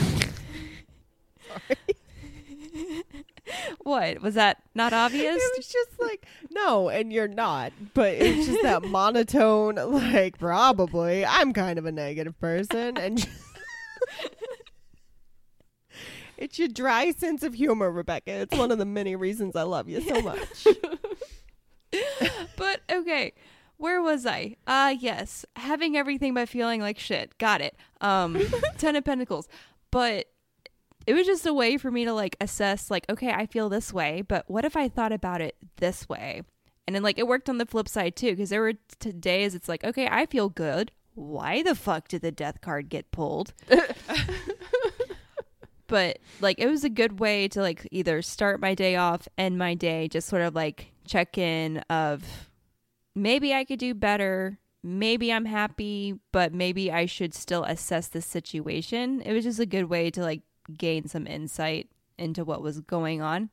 what? 3.81 4.23
Was 4.23 4.35
that 4.35 4.63
not 4.75 4.93
obvious? 4.93 5.37
It 5.37 5.53
was 5.57 5.69
just 5.69 6.01
like, 6.01 6.27
no, 6.51 6.89
and 6.89 7.13
you're 7.13 7.29
not. 7.29 7.73
But 7.95 8.15
it's 8.15 8.47
just 8.47 8.63
that 8.63 8.83
monotone, 8.85 9.77
like, 9.77 10.39
probably. 10.39 11.25
I'm 11.25 11.53
kind 11.53 11.79
of 11.79 11.87
a 11.87 11.93
negative 11.93 12.39
person. 12.41 12.97
And 12.97 13.27
it's 16.37 16.59
your 16.59 16.69
dry 16.69 17.11
sense 17.13 17.43
of 17.43 17.55
humor, 17.55 17.91
Rebecca. 17.91 18.33
It's 18.33 18.57
one 18.57 18.71
of 18.71 18.79
the 18.79 18.85
many 18.85 19.17
reasons 19.17 19.57
I 19.57 19.63
love 19.63 19.89
you 19.89 20.01
so 20.01 20.21
much. 20.23 20.67
but 22.57 22.81
okay 22.91 23.35
where 23.77 24.01
was 24.01 24.25
i 24.25 24.57
uh 24.67 24.95
yes 24.99 25.45
having 25.57 25.95
everything 25.95 26.33
but 26.33 26.49
feeling 26.49 26.81
like 26.81 26.99
shit 26.99 27.37
got 27.37 27.61
it 27.61 27.77
um 28.01 28.41
ten 28.79 28.97
of 28.97 29.05
pentacles 29.05 29.47
but 29.91 30.25
it 31.07 31.15
was 31.15 31.27
just 31.27 31.47
a 31.47 31.53
way 31.53 31.77
for 31.77 31.91
me 31.91 32.05
to 32.05 32.13
like 32.13 32.37
assess 32.41 32.91
like 32.91 33.05
okay 33.11 33.31
i 33.31 33.47
feel 33.47 33.69
this 33.69 33.93
way 33.93 34.23
but 34.23 34.45
what 34.49 34.65
if 34.65 34.77
i 34.77 34.89
thought 34.89 35.13
about 35.13 35.41
it 35.41 35.57
this 35.77 36.09
way? 36.09 36.43
And 36.87 36.97
then 36.97 37.03
like 37.03 37.19
it 37.19 37.29
worked 37.29 37.49
on 37.49 37.59
the 37.59 37.67
flip 37.67 37.89
side 37.89 38.17
too 38.17 38.31
because 38.31 38.51
there 38.51 38.61
were 38.61 38.75
t- 38.99 39.13
days 39.13 39.55
it's 39.55 39.69
like 39.69 39.85
okay 39.85 40.09
i 40.11 40.27
feel 40.27 40.49
good. 40.49 40.93
Why 41.15 41.63
the 41.63 41.75
fuck 41.75 42.09
did 42.09 42.23
the 42.23 42.33
death 42.33 42.63
card 42.63 42.89
get 42.89 43.11
pulled? 43.11 43.53
But 45.93 46.21
like 46.41 46.59
it 46.59 46.69
was 46.69 46.85
a 46.85 46.89
good 46.89 47.21
way 47.21 47.49
to 47.49 47.61
like 47.61 47.87
either 47.91 48.23
start 48.23 48.63
my 48.63 48.75
day 48.75 48.97
off 48.97 49.29
end 49.37 49.59
my 49.59 49.75
day 49.75 50.09
just 50.09 50.27
sort 50.27 50.41
of 50.41 50.55
like 50.55 50.91
check 51.07 51.37
in 51.37 51.79
of 51.91 52.25
maybe 53.15 53.53
i 53.53 53.63
could 53.63 53.79
do 53.79 53.93
better 53.93 54.59
maybe 54.83 55.31
i'm 55.31 55.45
happy 55.45 56.15
but 56.33 56.55
maybe 56.55 56.91
i 56.91 57.05
should 57.05 57.35
still 57.35 57.65
assess 57.65 58.09
the 58.09 58.23
situation. 58.23 59.21
It 59.21 59.35
was 59.35 59.45
just 59.45 59.61
a 59.61 59.67
good 59.67 59.85
way 59.85 60.11
to 60.13 60.23
like 60.23 60.41
gain 60.77 61.07
some 61.09 61.27
insight 61.27 61.89
into 62.19 62.45
what 62.45 62.63
was 62.63 62.81
going 62.81 63.21
on 63.23 63.51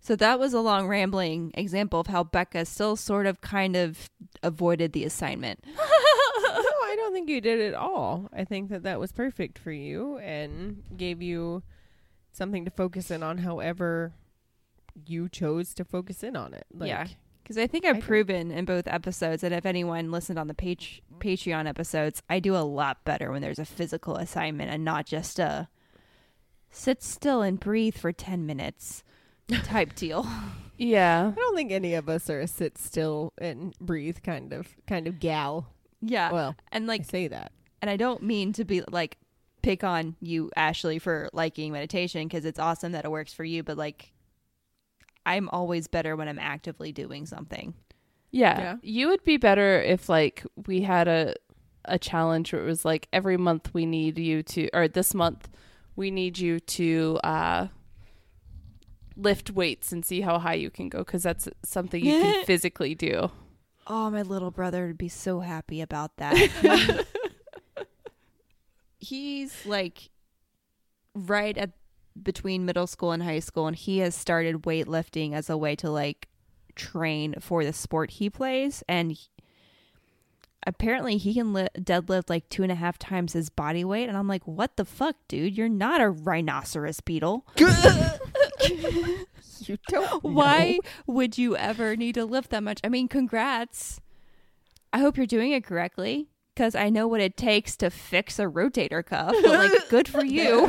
so 0.00 0.14
that 0.14 0.38
was 0.38 0.52
a 0.52 0.60
long 0.60 0.86
rambling 0.86 1.50
example 1.54 2.00
of 2.00 2.06
how 2.06 2.22
becca 2.22 2.64
still 2.64 2.94
sort 2.96 3.26
of 3.26 3.40
kind 3.40 3.74
of 3.76 4.08
avoided 4.42 4.92
the 4.92 5.04
assignment 5.04 5.64
no, 5.66 5.72
I 5.76 6.94
don't 6.96 7.12
think 7.12 7.28
you 7.28 7.40
did 7.40 7.60
at 7.60 7.74
all. 7.74 8.28
I 8.32 8.44
think 8.44 8.70
that 8.70 8.82
that 8.84 8.98
was 8.98 9.12
perfect 9.12 9.58
for 9.58 9.70
you 9.72 10.18
and 10.18 10.82
gave 10.96 11.20
you 11.20 11.62
something 12.32 12.64
to 12.64 12.70
focus 12.70 13.10
in 13.10 13.22
on 13.22 13.38
however 13.38 14.12
you 15.06 15.28
chose 15.28 15.74
to 15.74 15.84
focus 15.84 16.22
in 16.22 16.34
on 16.36 16.54
it. 16.54 16.66
Like, 16.72 16.88
yeah 16.88 17.06
because 17.42 17.56
i 17.56 17.66
think 17.66 17.84
I 17.84 17.90
i've 17.90 17.94
don't- 17.96 18.02
proven 18.04 18.50
in 18.50 18.64
both 18.66 18.86
episodes 18.86 19.42
and 19.42 19.54
if 19.54 19.64
anyone 19.64 20.10
listened 20.10 20.38
on 20.38 20.48
the 20.48 20.54
page 20.54 21.02
patreon 21.18 21.66
episodes 21.66 22.22
i 22.28 22.40
do 22.40 22.54
a 22.54 22.58
lot 22.64 23.04
better 23.04 23.30
when 23.32 23.40
there's 23.42 23.58
a 23.58 23.64
physical 23.64 24.16
assignment 24.16 24.70
and 24.70 24.84
not 24.84 25.06
just 25.06 25.38
a 25.38 25.68
sit 26.70 27.02
still 27.02 27.42
and 27.42 27.58
breathe 27.60 27.96
for 27.96 28.12
10 28.12 28.44
minutes 28.46 29.02
type 29.64 29.94
deal 29.94 30.26
Yeah. 30.80 31.32
I 31.32 31.34
don't 31.34 31.56
think 31.56 31.72
any 31.72 31.94
of 31.94 32.08
us 32.08 32.30
are 32.30 32.38
a 32.40 32.46
sit 32.46 32.78
still 32.78 33.32
and 33.38 33.74
breathe 33.80 34.18
kind 34.22 34.52
of 34.52 34.68
kind 34.86 35.08
of 35.08 35.18
gal. 35.18 35.66
yeah 36.00 36.30
Well, 36.30 36.54
and 36.70 36.84
I 36.84 36.86
like 36.86 37.04
say 37.04 37.26
that. 37.28 37.50
and 37.82 37.90
i 37.90 37.96
don't 37.96 38.22
mean 38.22 38.52
to 38.54 38.64
be 38.64 38.82
like 38.88 39.18
pick 39.62 39.82
on 39.82 40.14
you 40.20 40.50
ashley 40.56 41.00
for 41.00 41.28
liking 41.32 41.72
meditation 41.72 42.28
because 42.28 42.44
it's 42.44 42.60
awesome 42.60 42.92
that 42.92 43.04
it 43.04 43.10
works 43.10 43.32
for 43.32 43.42
you 43.44 43.64
but 43.64 43.76
like 43.76 44.12
i'm 45.26 45.48
always 45.48 45.88
better 45.88 46.14
when 46.14 46.28
i'm 46.28 46.38
actively 46.38 46.92
doing 46.92 47.26
something 47.26 47.74
Yeah. 48.30 48.58
Yeah. 48.60 48.76
You 48.82 49.08
would 49.08 49.24
be 49.24 49.36
better 49.36 49.80
if 49.82 50.08
like 50.08 50.44
we 50.66 50.82
had 50.82 51.08
a 51.08 51.34
a 51.86 51.98
challenge 51.98 52.52
where 52.52 52.62
it 52.62 52.66
was 52.66 52.84
like 52.84 53.08
every 53.12 53.36
month 53.38 53.72
we 53.74 53.84
need 53.86 54.18
you 54.18 54.42
to 54.44 54.68
or 54.74 54.86
this 54.86 55.12
month 55.14 55.48
we 55.98 56.12
need 56.12 56.38
you 56.38 56.60
to 56.60 57.18
uh 57.24 57.66
lift 59.16 59.50
weights 59.50 59.90
and 59.90 60.04
see 60.04 60.20
how 60.20 60.38
high 60.38 60.54
you 60.54 60.70
can 60.70 60.88
go 60.88 61.04
cuz 61.04 61.24
that's 61.24 61.48
something 61.64 62.04
you 62.04 62.20
can 62.22 62.44
physically 62.50 62.94
do. 62.94 63.30
Oh, 63.88 64.08
my 64.08 64.22
little 64.22 64.52
brother 64.52 64.86
would 64.86 64.98
be 64.98 65.08
so 65.08 65.40
happy 65.40 65.80
about 65.80 66.16
that. 66.18 66.36
He's 69.00 69.66
like 69.66 70.10
right 71.14 71.58
at 71.58 71.72
between 72.22 72.64
middle 72.64 72.86
school 72.86 73.10
and 73.10 73.22
high 73.22 73.40
school, 73.40 73.66
and 73.66 73.76
he 73.76 73.98
has 73.98 74.14
started 74.14 74.62
weightlifting 74.62 75.32
as 75.32 75.50
a 75.50 75.56
way 75.56 75.74
to 75.76 75.90
like 75.90 76.28
train 76.76 77.34
for 77.40 77.64
the 77.64 77.72
sport 77.72 78.12
he 78.12 78.30
plays. 78.30 78.84
And 78.88 79.18
apparently, 80.66 81.16
he 81.16 81.34
can 81.34 81.52
li- 81.52 81.68
deadlift 81.78 82.28
like 82.30 82.48
two 82.48 82.62
and 82.62 82.72
a 82.72 82.74
half 82.76 82.98
times 82.98 83.32
his 83.32 83.48
body 83.50 83.84
weight. 83.84 84.08
And 84.08 84.16
I'm 84.16 84.28
like, 84.28 84.46
what 84.46 84.76
the 84.76 84.84
fuck, 84.84 85.16
dude? 85.28 85.56
You're 85.56 85.68
not 85.68 86.00
a 86.00 86.10
rhinoceros 86.10 87.00
beetle. 87.00 87.46
You 89.60 89.76
don't. 89.88 90.22
Why 90.24 90.78
would 91.06 91.36
you 91.38 91.56
ever 91.56 91.96
need 91.96 92.14
to 92.14 92.24
lift 92.24 92.50
that 92.50 92.62
much? 92.62 92.80
I 92.84 92.88
mean, 92.88 93.08
congrats. 93.08 94.00
I 94.92 94.98
hope 94.98 95.16
you're 95.16 95.26
doing 95.26 95.52
it 95.52 95.64
correctly 95.64 96.28
because 96.54 96.74
I 96.74 96.88
know 96.90 97.06
what 97.06 97.20
it 97.20 97.36
takes 97.36 97.76
to 97.78 97.90
fix 97.90 98.38
a 98.38 98.44
rotator 98.44 99.04
cuff. 99.04 99.34
But 99.42 99.44
like, 99.72 99.72
good 99.90 100.08
for 100.08 100.24
you. 100.24 100.66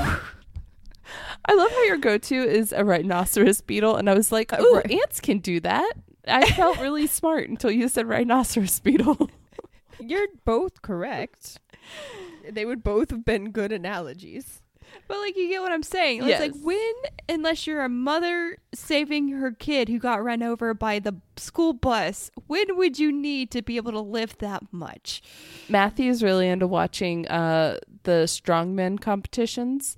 I 1.45 1.53
love 1.53 1.71
how 1.71 1.83
your 1.85 1.97
go-to 1.97 2.35
is 2.35 2.71
a 2.71 2.83
rhinoceros 2.85 3.61
beetle 3.61 3.95
and 3.95 4.09
I 4.09 4.13
was 4.13 4.31
like, 4.31 4.53
Uh, 4.53 4.57
"Oh, 4.59 4.81
ants 4.89 5.19
can 5.19 5.39
do 5.39 5.59
that." 5.61 5.93
I 6.27 6.49
felt 6.51 6.79
really 6.79 7.07
smart 7.07 7.49
until 7.49 7.71
you 7.71 7.87
said 7.87 8.07
rhinoceros 8.07 8.79
beetle. 8.81 9.29
You're 9.99 10.27
both 10.45 10.81
correct. 10.81 11.59
They 12.49 12.65
would 12.65 12.83
both 12.83 13.11
have 13.11 13.25
been 13.25 13.51
good 13.51 13.71
analogies. 13.71 14.61
But 15.07 15.19
like, 15.19 15.37
you 15.37 15.49
get 15.49 15.61
what 15.61 15.71
I'm 15.71 15.83
saying. 15.83 16.19
It's 16.19 16.29
Yes. 16.29 16.39
like 16.41 16.53
when, 16.63 16.93
unless 17.27 17.67
you're 17.67 17.83
a 17.83 17.89
mother 17.89 18.57
saving 18.73 19.29
her 19.29 19.51
kid 19.51 19.87
who 19.87 19.99
got 19.99 20.23
run 20.23 20.41
over 20.41 20.73
by 20.73 20.97
the 20.99 21.15
school 21.37 21.73
bus, 21.73 22.31
when 22.47 22.75
would 22.75 22.97
you 22.97 23.11
need 23.11 23.51
to 23.51 23.61
be 23.61 23.75
able 23.77 23.91
to 23.91 23.99
lift 23.99 24.39
that 24.39 24.63
much? 24.71 25.21
Matthew's 25.67 26.23
really 26.23 26.47
into 26.47 26.65
watching 26.65 27.27
uh 27.27 27.77
the 28.03 28.23
strongman 28.25 28.99
competitions. 28.99 29.95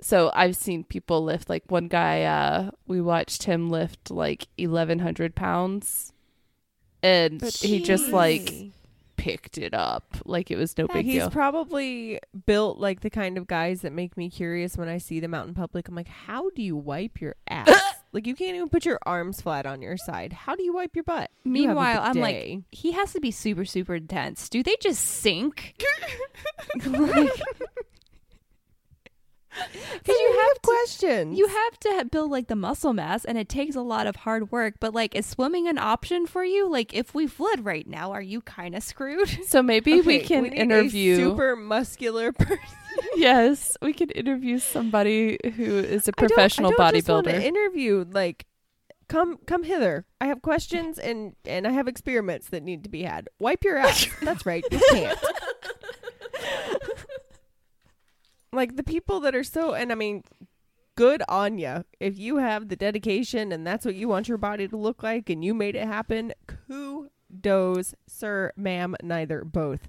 So 0.00 0.30
I've 0.34 0.56
seen 0.56 0.84
people 0.84 1.22
lift 1.24 1.48
like 1.48 1.64
one 1.68 1.88
guy 1.88 2.24
uh 2.24 2.70
we 2.86 3.00
watched 3.00 3.44
him 3.44 3.70
lift 3.70 4.10
like 4.10 4.48
eleven 4.58 4.98
hundred 4.98 5.34
pounds 5.34 6.12
and 7.02 7.42
he 7.42 7.80
just 7.80 8.12
like 8.12 8.52
picked 9.24 9.56
it 9.56 9.72
up 9.72 10.04
like 10.26 10.50
it 10.50 10.56
was 10.56 10.76
no 10.76 10.86
big 10.86 11.06
He's 11.06 11.14
deal. 11.14 11.24
He's 11.28 11.32
probably 11.32 12.20
built 12.44 12.78
like 12.78 13.00
the 13.00 13.08
kind 13.08 13.38
of 13.38 13.46
guys 13.46 13.80
that 13.80 13.90
make 13.90 14.18
me 14.18 14.28
curious 14.28 14.76
when 14.76 14.86
I 14.86 14.98
see 14.98 15.18
them 15.18 15.32
out 15.32 15.48
in 15.48 15.54
public. 15.54 15.88
I'm 15.88 15.94
like, 15.94 16.08
how 16.08 16.50
do 16.50 16.62
you 16.62 16.76
wipe 16.76 17.22
your 17.22 17.34
ass? 17.48 17.70
like 18.12 18.26
you 18.26 18.34
can't 18.34 18.54
even 18.54 18.68
put 18.68 18.84
your 18.84 18.98
arms 19.06 19.40
flat 19.40 19.64
on 19.64 19.80
your 19.80 19.96
side. 19.96 20.34
How 20.34 20.54
do 20.54 20.62
you 20.62 20.74
wipe 20.74 20.94
your 20.94 21.04
butt? 21.04 21.30
Meanwhile, 21.42 22.02
I'm 22.02 22.20
like, 22.20 22.64
he 22.70 22.92
has 22.92 23.14
to 23.14 23.20
be 23.20 23.30
super, 23.30 23.64
super 23.64 23.94
intense. 23.94 24.50
Do 24.50 24.62
they 24.62 24.76
just 24.78 25.02
sink? 25.02 25.82
like, 26.86 27.32
Because 29.92 30.16
you 30.18 30.40
have 30.48 30.62
questions. 30.62 31.38
You 31.38 31.46
have 31.46 31.80
to 31.80 32.04
build 32.10 32.30
like 32.30 32.48
the 32.48 32.56
muscle 32.56 32.92
mass, 32.92 33.24
and 33.24 33.38
it 33.38 33.48
takes 33.48 33.76
a 33.76 33.80
lot 33.80 34.06
of 34.06 34.16
hard 34.16 34.50
work. 34.50 34.74
But 34.80 34.94
like, 34.94 35.14
is 35.14 35.26
swimming 35.26 35.68
an 35.68 35.78
option 35.78 36.26
for 36.26 36.44
you? 36.44 36.68
Like, 36.68 36.92
if 36.94 37.14
we 37.14 37.26
flood 37.26 37.64
right 37.64 37.86
now, 37.86 38.12
are 38.12 38.22
you 38.22 38.40
kind 38.40 38.74
of 38.74 38.82
screwed? 38.82 39.28
So 39.46 39.62
maybe 39.62 40.00
we 40.00 40.16
Okay, 40.18 40.26
can 40.26 40.42
need 40.44 40.52
a 40.54 40.56
interview. 40.56 41.16
super 41.16 41.54
muscular 41.56 42.32
person. 42.32 42.58
yes, 43.16 43.76
we 43.82 43.92
could 43.92 44.10
interview 44.16 44.58
somebody 44.58 45.38
who 45.56 45.78
is 45.78 46.08
a 46.08 46.12
don't- 46.12 46.28
professional 46.28 46.72
I 46.72 46.76
don't 46.76 46.94
just 46.94 47.08
wanna 47.08 47.28
bodybuilder. 47.32 47.42
interview 47.42 48.04
like 48.10 48.46
come 49.08 49.38
come 49.46 49.62
hither. 49.64 50.06
I 50.20 50.26
have 50.26 50.42
questions 50.42 50.98
and 50.98 51.34
and 51.44 51.66
I 51.66 51.70
have 51.72 51.86
experiments 51.88 52.48
that 52.48 52.62
need 52.62 52.84
to 52.84 52.90
be 52.90 53.02
had. 53.02 53.28
Wipe 53.38 53.62
your 53.64 53.76
ass. 53.76 54.08
That's 54.22 54.44
right. 54.46 54.64
You 54.70 54.80
can't. 54.90 55.18
Like 58.54 58.76
the 58.76 58.82
people 58.82 59.20
that 59.20 59.34
are 59.34 59.44
so 59.44 59.74
and 59.74 59.92
I 59.92 59.94
mean 59.94 60.22
good 60.96 61.22
on 61.28 61.58
you. 61.58 61.84
If 62.00 62.18
you 62.18 62.38
have 62.38 62.68
the 62.68 62.76
dedication 62.76 63.52
and 63.52 63.66
that's 63.66 63.84
what 63.84 63.94
you 63.94 64.08
want 64.08 64.28
your 64.28 64.38
body 64.38 64.68
to 64.68 64.76
look 64.76 65.02
like 65.02 65.28
and 65.28 65.44
you 65.44 65.54
made 65.54 65.76
it 65.76 65.86
happen, 65.86 66.32
kudos, 66.46 67.94
sir, 68.06 68.52
ma'am, 68.56 68.96
neither 69.02 69.44
both. 69.44 69.88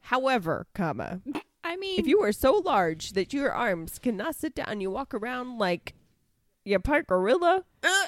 However, 0.00 0.66
comma, 0.74 1.20
I 1.62 1.76
mean, 1.76 2.00
if 2.00 2.06
you 2.06 2.22
are 2.22 2.32
so 2.32 2.54
large 2.64 3.12
that 3.12 3.32
your 3.32 3.52
arms 3.52 3.98
cannot 3.98 4.34
sit 4.34 4.54
down, 4.54 4.80
you 4.80 4.90
walk 4.90 5.12
around 5.12 5.58
like 5.58 5.94
you 6.64 6.78
part 6.78 7.06
gorilla. 7.06 7.64
Uh. 7.82 8.06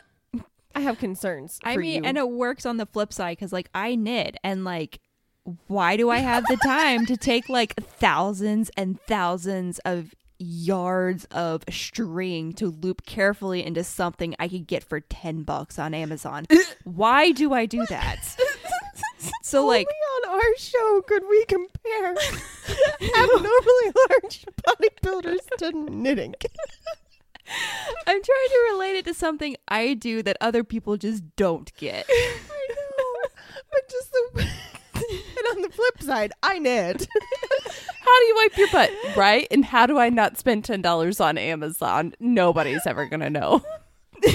I 0.75 0.81
have 0.81 0.99
concerns. 0.99 1.59
I 1.65 1.77
mean, 1.77 2.05
you. 2.05 2.09
and 2.09 2.17
it 2.17 2.31
works 2.31 2.65
on 2.65 2.77
the 2.77 2.87
flip 2.87 3.13
side 3.13 3.37
because 3.37 3.53
like 3.53 3.69
I 3.75 3.97
knit, 3.97 4.37
and 4.45 4.65
like, 4.65 5.01
why 5.67 5.97
do 5.97 6.11
I 6.11 6.19
have 6.19 6.45
the 6.47 6.57
time 6.57 7.07
to 7.07 7.17
take 7.17 7.49
like 7.49 7.75
thousands 7.77 8.71
and 8.77 9.01
thousands 9.03 9.79
of 9.85 10.15
yards 10.39 11.27
of 11.27 11.65
string 11.71 12.53
to 12.55 12.69
loop 12.69 13.05
carefully 13.05 13.65
into 13.65 13.85
something 13.85 14.35
I 14.39 14.49
could 14.49 14.67
get 14.67 14.83
for 14.83 15.01
10 15.01 15.43
bucks 15.43 15.79
on 15.79 15.95
Amazon? 15.95 16.47
why 16.85 17.33
do 17.33 17.53
I 17.53 17.67
do 17.67 17.85
that? 17.87 18.37
So 19.43 19.67
like 19.67 19.87
on 20.25 20.31
our 20.31 20.57
show 20.57 21.03
could 21.07 21.23
we 21.29 21.45
compare 21.47 22.15
abnormally 23.19 23.93
large 24.09 24.47
bodybuilders 24.63 25.47
to 25.59 25.73
knitting. 25.73 26.35
I'm 28.07 28.23
trying 28.23 28.49
to 28.49 28.69
relate 28.73 28.97
it 28.97 29.05
to 29.07 29.15
something 29.15 29.57
I 29.69 29.95
do 29.95 30.23
that 30.23 30.37
other 30.41 30.63
people 30.65 30.97
just 30.97 31.25
don't 31.37 31.75
get. 31.77 32.07
I 32.09 32.69
know, 32.71 33.29
but 33.71 33.91
just 33.91 34.13
the 34.13 34.49
and 35.49 35.57
on 35.57 35.63
the 35.63 35.71
flip 35.71 36.03
side, 36.03 36.33
I 36.43 36.59
knit. 36.59 37.07
How 37.67 38.19
do 38.21 38.25
you 38.27 38.35
wipe 38.37 38.57
your 38.57 38.69
butt, 38.71 38.91
right? 39.17 39.47
And 39.51 39.65
how 39.65 39.87
do 39.87 39.99
I 39.99 40.09
not 40.09 40.37
spend 40.37 40.65
ten 40.65 40.83
dollars 40.83 41.21
on 41.21 41.39
Amazon? 41.39 42.15
Nobody's 42.19 42.87
ever 42.87 43.07
gonna 43.07 43.31
know. 43.31 43.63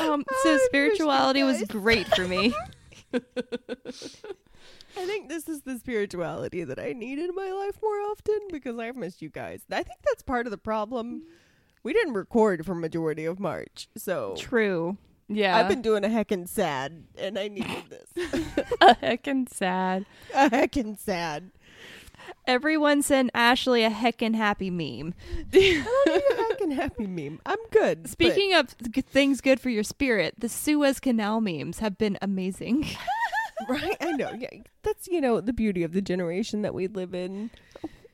Um, 0.00 0.24
so 0.42 0.52
you 0.52 0.60
spirituality 0.64 1.42
was 1.42 1.62
great 1.64 2.06
for 2.16 2.26
me. 2.26 2.54
I 3.12 3.20
think 5.06 5.28
this 5.28 5.48
is 5.48 5.60
the 5.62 5.78
spirituality 5.78 6.64
that 6.64 6.78
I 6.78 6.94
need 6.94 7.18
in 7.18 7.34
my 7.34 7.52
life 7.52 7.78
more 7.82 8.00
often 8.10 8.38
because 8.50 8.78
I've 8.78 8.96
missed 8.96 9.20
you 9.22 9.28
guys. 9.28 9.60
I 9.70 9.82
think 9.82 10.00
that's 10.04 10.22
part 10.22 10.46
of 10.46 10.50
the 10.50 10.58
problem. 10.58 11.24
We 11.82 11.92
didn't 11.92 12.14
record 12.14 12.66
for 12.66 12.74
majority 12.74 13.24
of 13.24 13.38
March, 13.38 13.88
so 13.96 14.34
True. 14.36 14.96
Yeah, 15.32 15.56
I've 15.56 15.68
been 15.68 15.80
doing 15.82 16.04
a 16.04 16.08
heckin' 16.08 16.48
sad, 16.48 17.04
and 17.16 17.38
I 17.38 17.48
needed 17.48 17.84
this. 17.88 18.08
a 18.80 18.94
heckin' 18.96 19.48
sad. 19.48 20.04
a 20.34 20.50
heckin' 20.50 20.98
sad. 20.98 21.50
Everyone 22.46 23.00
send 23.02 23.30
Ashley 23.32 23.84
a 23.84 23.90
heckin' 23.90 24.34
happy 24.34 24.70
meme. 24.70 25.14
I 25.52 25.82
don't 26.04 26.06
need 26.06 26.22
a 26.38 26.42
heckin' 26.42 26.74
happy 26.74 27.06
meme. 27.06 27.40
I'm 27.46 27.58
good. 27.70 28.08
Speaking 28.08 28.54
of 28.54 28.74
g- 28.90 29.00
things 29.02 29.40
good 29.40 29.60
for 29.60 29.70
your 29.70 29.84
spirit, 29.84 30.34
the 30.38 30.48
Suez 30.48 30.98
Canal 31.00 31.40
memes 31.40 31.78
have 31.78 31.96
been 31.96 32.18
amazing. 32.20 32.86
right, 33.68 33.96
I 34.00 34.12
know. 34.12 34.32
Yeah, 34.32 34.48
that's 34.82 35.06
you 35.08 35.20
know 35.20 35.40
the 35.40 35.52
beauty 35.52 35.82
of 35.84 35.92
the 35.92 36.02
generation 36.02 36.62
that 36.62 36.74
we 36.74 36.88
live 36.88 37.14
in. 37.14 37.50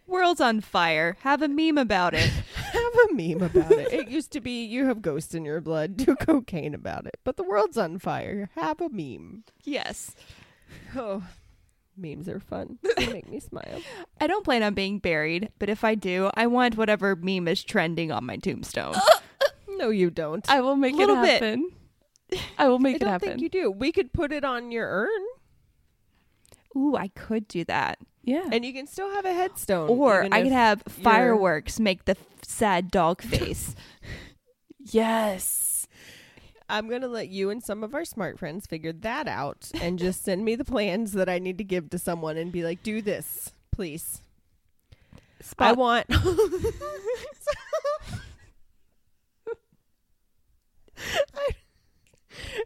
World's 0.06 0.40
on 0.40 0.60
fire. 0.60 1.16
Have 1.20 1.42
a 1.42 1.48
meme 1.48 1.78
about 1.78 2.14
it. 2.14 2.30
Have 2.56 3.10
a 3.10 3.14
meme 3.14 3.42
about 3.42 3.72
it. 3.72 3.92
It 3.92 4.08
used 4.08 4.30
to 4.32 4.40
be 4.40 4.64
you 4.64 4.86
have 4.86 5.00
ghosts 5.02 5.34
in 5.34 5.44
your 5.44 5.60
blood. 5.60 5.96
Do 5.96 6.14
cocaine 6.16 6.74
about 6.74 7.06
it. 7.06 7.18
But 7.24 7.36
the 7.36 7.42
world's 7.42 7.76
on 7.78 7.98
fire. 7.98 8.50
Have 8.54 8.80
a 8.80 8.88
meme. 8.90 9.44
yes. 9.64 10.14
Oh, 10.94 11.22
memes 11.96 12.28
are 12.28 12.40
fun. 12.40 12.78
They 12.96 13.12
make 13.12 13.28
me 13.28 13.40
smile. 13.40 13.80
I 14.20 14.26
don't 14.26 14.44
plan 14.44 14.62
on 14.62 14.74
being 14.74 14.98
buried, 14.98 15.50
but 15.58 15.68
if 15.68 15.84
I 15.84 15.94
do, 15.94 16.30
I 16.34 16.46
want 16.46 16.76
whatever 16.76 17.16
meme 17.16 17.48
is 17.48 17.62
trending 17.64 18.10
on 18.12 18.24
my 18.26 18.36
tombstone. 18.36 18.94
No, 19.68 19.90
you 19.90 20.08
don't. 20.10 20.48
I 20.50 20.62
will 20.62 20.76
make 20.76 20.94
it 20.94 20.98
Little 21.00 21.16
bit. 21.16 21.32
happen. 21.42 21.70
I 22.58 22.66
will 22.68 22.76
I 22.76 22.78
make 22.78 22.96
it 22.96 23.00
don't 23.00 23.10
happen. 23.10 23.28
think 23.28 23.40
you 23.42 23.50
do. 23.50 23.70
We 23.70 23.92
could 23.92 24.10
put 24.10 24.32
it 24.32 24.42
on 24.42 24.70
your 24.72 24.88
urn, 24.88 25.22
Ooh, 26.74 26.96
I 26.96 27.08
could 27.08 27.46
do 27.46 27.62
that. 27.64 27.98
Yeah. 28.26 28.46
and 28.52 28.62
you 28.64 28.74
can 28.74 28.86
still 28.86 29.10
have 29.12 29.24
a 29.24 29.32
headstone. 29.32 29.88
Or 29.88 30.24
I 30.30 30.42
could 30.42 30.52
have 30.52 30.82
you're- 30.86 31.02
fireworks 31.04 31.80
make 31.80 32.04
the 32.04 32.12
f- 32.12 32.18
sad 32.42 32.90
dog 32.90 33.22
face. 33.32 33.74
yes. 34.84 35.86
I'm 36.68 36.88
gonna 36.88 37.06
let 37.08 37.28
you 37.28 37.48
and 37.50 37.62
some 37.62 37.84
of 37.84 37.94
our 37.94 38.04
smart 38.04 38.38
friends 38.40 38.66
figure 38.66 38.92
that 38.92 39.28
out, 39.28 39.70
and 39.80 39.98
just 40.06 40.24
send 40.24 40.44
me 40.44 40.56
the 40.56 40.64
plans 40.64 41.12
that 41.12 41.28
I 41.28 41.38
need 41.38 41.58
to 41.58 41.64
give 41.64 41.90
to 41.90 41.98
someone, 41.98 42.36
and 42.36 42.50
be 42.50 42.64
like, 42.64 42.82
"Do 42.82 43.00
this, 43.00 43.52
please." 43.70 44.20
I 45.60 45.72
want. 45.72 46.06
I, 51.36 51.48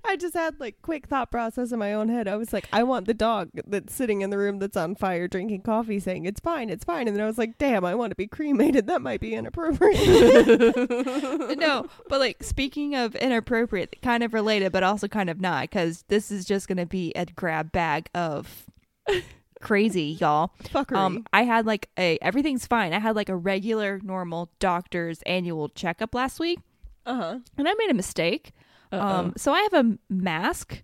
I 0.04 0.16
just 0.16 0.35
had 0.35 0.59
like 0.61 0.80
quick 0.83 1.06
thought 1.06 1.30
process 1.30 1.72
in 1.72 1.78
my 1.78 1.92
own 1.92 2.09
head. 2.09 2.28
I 2.28 2.37
was 2.37 2.52
like, 2.52 2.68
I 2.72 2.83
want 2.83 3.06
the 3.06 3.14
dog 3.14 3.50
that's 3.66 3.94
sitting 3.94 4.20
in 4.20 4.30
the 4.30 4.38
room 4.38 4.59
that's 4.59 4.76
on 4.76 4.94
fire 4.94 5.28
drinking 5.28 5.62
coffee 5.62 6.00
saying 6.00 6.24
it's 6.24 6.40
fine, 6.40 6.70
it's 6.70 6.85
fine. 6.85 7.09
And 7.09 7.16
then 7.16 7.22
I 7.24 7.26
was 7.26 7.38
like, 7.38 7.59
damn, 7.59 7.85
I 7.85 7.94
want 7.94 8.11
to 8.11 8.16
be 8.16 8.26
cremated. 8.26 8.87
That 8.87 9.02
might 9.02 9.20
be 9.20 9.35
inappropriate. 9.35 9.98
no, 11.59 11.87
but 12.09 12.20
like 12.20 12.42
speaking 12.42 12.94
of 12.94 13.14
inappropriate, 13.16 13.96
kind 14.02 14.22
of 14.22 14.35
related, 14.35 14.72
but 14.72 14.83
also 14.83 15.09
kind 15.09 15.30
of 15.30 15.40
not, 15.40 15.62
because 15.62 16.04
this 16.09 16.30
is 16.30 16.44
just 16.44 16.68
gonna 16.68 16.87
be 16.87 17.12
a 17.14 17.26
grab 17.26 17.72
bag 17.72 18.09
of 18.14 18.66
crazy, 19.61 20.16
y'all. 20.20 20.52
Fuckery. 20.64 20.96
Um, 20.96 21.24
I 21.33 21.44
had 21.44 21.66
like 21.66 21.88
a 21.98 22.18
everything's 22.20 22.66
fine. 22.66 22.92
I 22.92 22.98
had 22.98 23.16
like 23.16 23.28
a 23.28 23.37
regular, 23.37 24.00
normal 24.02 24.50
doctor's 24.59 25.22
annual 25.22 25.68
checkup 25.68 26.14
last 26.14 26.40
week, 26.40 26.59
uh 27.06 27.14
huh. 27.14 27.38
and 27.56 27.68
I 27.68 27.74
made 27.74 27.90
a 27.90 27.94
mistake. 27.94 28.52
Uh-oh. 28.92 29.00
Um, 29.00 29.33
so 29.37 29.53
I 29.53 29.61
have 29.70 29.87
a 29.87 29.98
mask 30.09 30.83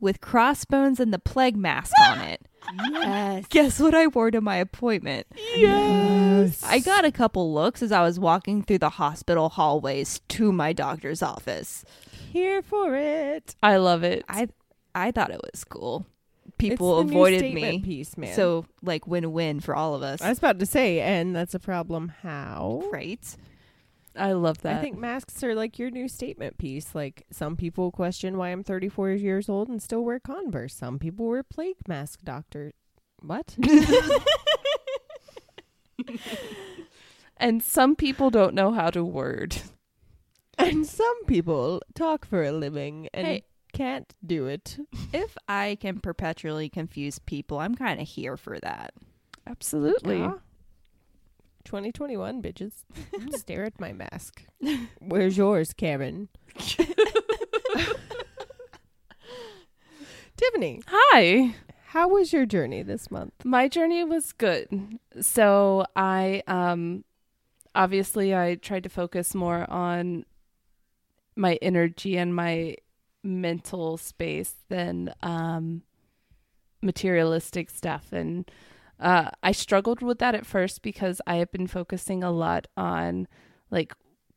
with 0.00 0.20
crossbones 0.20 1.00
and 1.00 1.12
the 1.12 1.18
plague 1.18 1.56
mask 1.56 1.92
on 2.08 2.20
it. 2.20 2.42
Yes. 2.90 3.46
Guess 3.48 3.80
what 3.80 3.94
I 3.94 4.06
wore 4.06 4.30
to 4.30 4.40
my 4.40 4.56
appointment? 4.56 5.26
Yes. 5.56 6.62
I 6.64 6.78
got 6.78 7.04
a 7.04 7.12
couple 7.12 7.52
looks 7.52 7.82
as 7.82 7.92
I 7.92 8.02
was 8.02 8.18
walking 8.18 8.62
through 8.62 8.78
the 8.78 8.88
hospital 8.90 9.48
hallways 9.50 10.20
to 10.30 10.52
my 10.52 10.72
doctor's 10.72 11.22
office. 11.22 11.84
here 12.32 12.62
for 12.62 12.94
it. 12.96 13.54
I 13.62 13.76
love 13.76 14.02
it. 14.02 14.24
I 14.28 14.48
I 14.94 15.10
thought 15.10 15.30
it 15.30 15.40
was 15.52 15.64
cool. 15.64 16.06
People 16.58 16.98
avoided 16.98 17.54
me. 17.54 17.80
Piece, 17.80 18.16
man. 18.16 18.34
So 18.34 18.64
like 18.82 19.06
win-win 19.06 19.60
for 19.60 19.74
all 19.74 19.94
of 19.94 20.02
us. 20.02 20.20
I 20.22 20.28
was 20.28 20.38
about 20.38 20.58
to 20.60 20.66
say, 20.66 21.00
and 21.00 21.34
that's 21.34 21.54
a 21.54 21.58
problem. 21.58 22.12
How? 22.22 22.82
right? 22.92 23.36
I 24.16 24.32
love 24.32 24.62
that. 24.62 24.78
I 24.78 24.80
think 24.80 24.96
masks 24.98 25.42
are 25.42 25.54
like 25.54 25.78
your 25.78 25.90
new 25.90 26.08
statement 26.08 26.56
piece. 26.58 26.94
Like 26.94 27.24
some 27.30 27.56
people 27.56 27.90
question 27.90 28.36
why 28.38 28.50
I'm 28.50 28.62
34 28.62 29.10
years 29.10 29.48
old 29.48 29.68
and 29.68 29.82
still 29.82 30.04
wear 30.04 30.20
Converse. 30.20 30.74
Some 30.74 30.98
people 30.98 31.26
wear 31.26 31.42
plague 31.42 31.76
mask 31.88 32.20
doctor. 32.22 32.72
What? 33.20 33.56
and 37.36 37.62
some 37.62 37.96
people 37.96 38.30
don't 38.30 38.54
know 38.54 38.72
how 38.72 38.90
to 38.90 39.04
word. 39.04 39.56
and 40.58 40.86
some 40.86 41.24
people 41.26 41.82
talk 41.94 42.24
for 42.26 42.44
a 42.44 42.52
living 42.52 43.08
and 43.12 43.26
Hey. 43.26 43.44
can't 43.72 44.14
do 44.24 44.46
it. 44.46 44.78
If 45.12 45.36
I 45.48 45.76
can 45.80 46.00
perpetually 46.00 46.68
confuse 46.68 47.18
people, 47.18 47.58
I'm 47.58 47.74
kind 47.74 48.00
of 48.00 48.06
here 48.08 48.36
for 48.36 48.58
that. 48.60 48.94
Absolutely. 49.46 50.22
Ah. 50.22 50.38
2021, 51.64 52.42
bitches. 52.42 52.84
Stare 53.38 53.64
at 53.64 53.80
my 53.80 53.92
mask. 53.92 54.44
Where's 55.00 55.36
yours, 55.36 55.72
Karen? 55.72 56.28
Tiffany, 60.36 60.82
Hi. 60.88 61.54
how 61.86 62.08
was 62.08 62.32
your 62.32 62.44
journey 62.44 62.82
this 62.82 63.10
month? 63.10 63.32
My 63.44 63.68
journey 63.68 64.02
was 64.02 64.32
good. 64.32 64.98
So 65.20 65.86
I 65.94 66.42
um 66.48 67.04
obviously 67.74 68.34
I 68.34 68.56
tried 68.56 68.82
to 68.82 68.88
focus 68.88 69.34
more 69.34 69.68
on 69.70 70.24
my 71.36 71.56
energy 71.62 72.16
and 72.16 72.34
my 72.34 72.76
mental 73.22 73.96
space 73.96 74.54
than 74.68 75.14
um 75.22 75.82
materialistic 76.82 77.70
stuff 77.70 78.12
and 78.12 78.50
Uh, 79.00 79.30
I 79.42 79.52
struggled 79.52 80.02
with 80.02 80.18
that 80.20 80.34
at 80.34 80.46
first 80.46 80.82
because 80.82 81.20
I 81.26 81.36
have 81.36 81.50
been 81.50 81.66
focusing 81.66 82.22
a 82.22 82.30
lot 82.30 82.66
on 82.76 83.26
like 83.70 83.92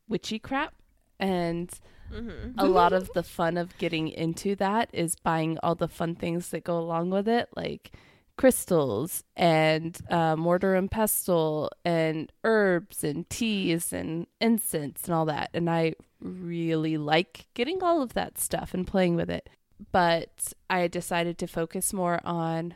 witchy 0.08 0.38
crap 0.38 0.74
and 1.18 1.70
Mm-hmm. 2.10 2.58
a 2.58 2.64
lot 2.64 2.94
of 2.94 3.10
the 3.14 3.22
fun 3.22 3.58
of 3.58 3.76
getting 3.76 4.08
into 4.08 4.56
that 4.56 4.88
is 4.94 5.14
buying 5.16 5.58
all 5.62 5.74
the 5.74 5.88
fun 5.88 6.14
things 6.14 6.48
that 6.48 6.64
go 6.64 6.78
along 6.78 7.10
with 7.10 7.28
it, 7.28 7.50
like 7.54 7.92
crystals 8.38 9.24
and 9.36 9.98
uh, 10.08 10.34
mortar 10.34 10.74
and 10.74 10.90
pestle 10.90 11.70
and 11.84 12.32
herbs 12.44 13.04
and 13.04 13.28
teas 13.28 13.92
and 13.92 14.26
incense 14.40 15.04
and 15.04 15.14
all 15.14 15.26
that. 15.26 15.50
And 15.52 15.68
I 15.68 15.92
really 16.18 16.96
like 16.96 17.48
getting 17.52 17.82
all 17.82 18.00
of 18.00 18.14
that 18.14 18.38
stuff 18.38 18.72
and 18.72 18.86
playing 18.86 19.14
with 19.16 19.28
it. 19.28 19.50
But 19.92 20.54
I 20.70 20.88
decided 20.88 21.36
to 21.38 21.46
focus 21.46 21.92
more 21.92 22.20
on 22.24 22.74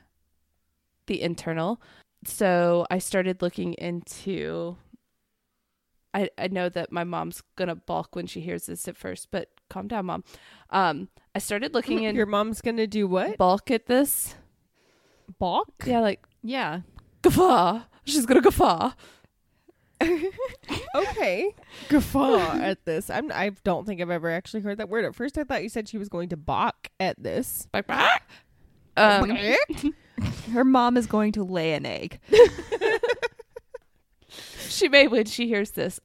the 1.12 1.20
internal. 1.22 1.80
So 2.24 2.86
I 2.90 2.98
started 2.98 3.42
looking 3.42 3.74
into 3.74 4.76
I, 6.14 6.30
I 6.38 6.48
know 6.48 6.68
that 6.70 6.90
my 6.92 7.04
mom's 7.04 7.42
gonna 7.56 7.74
balk 7.74 8.16
when 8.16 8.26
she 8.26 8.40
hears 8.40 8.66
this 8.66 8.86
at 8.88 8.96
first, 8.96 9.28
but 9.30 9.48
calm 9.68 9.88
down, 9.88 10.06
mom. 10.06 10.24
Um, 10.70 11.08
I 11.34 11.38
started 11.38 11.74
looking 11.76 12.04
in 12.04 12.16
Your 12.16 12.26
mom's 12.26 12.60
gonna 12.62 12.86
do 12.86 13.06
what? 13.06 13.36
balk 13.38 13.70
at 13.70 13.86
this. 13.86 14.34
Balk? 15.38 15.68
Yeah, 15.84 16.00
like 16.00 16.24
Yeah. 16.42 16.80
guffaw. 17.22 17.82
She's 18.04 18.24
gonna 18.26 18.40
guffaw. 18.40 18.92
Okay. 20.94 21.54
Guffaw 21.88 22.60
at 22.60 22.84
this. 22.84 23.08
I'm. 23.08 23.30
I 23.32 23.50
don't 23.64 23.86
think 23.86 24.00
I've 24.00 24.10
ever 24.10 24.30
actually 24.30 24.60
heard 24.62 24.78
that 24.78 24.88
word. 24.88 25.04
At 25.04 25.14
first, 25.14 25.38
I 25.38 25.44
thought 25.44 25.62
you 25.62 25.68
said 25.68 25.88
she 25.88 25.96
was 25.96 26.08
going 26.08 26.28
to 26.30 26.36
balk 26.36 26.88
at 27.00 27.22
this. 27.22 27.66
Like, 27.72 27.88
um, 28.96 29.30
Her 30.52 30.64
mom 30.64 30.96
is 30.96 31.06
going 31.06 31.32
to 31.32 31.44
lay 31.44 31.74
an 31.74 31.86
egg. 31.86 32.18
she 34.68 34.88
may 34.88 35.08
when 35.08 35.26
she 35.26 35.46
hears 35.46 35.72
this. 35.72 36.00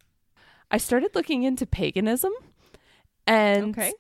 I 0.69 0.77
started 0.77 1.12
looking 1.15 1.43
into 1.43 1.65
paganism, 1.65 2.34
and 3.25 3.77
okay. 3.77 3.93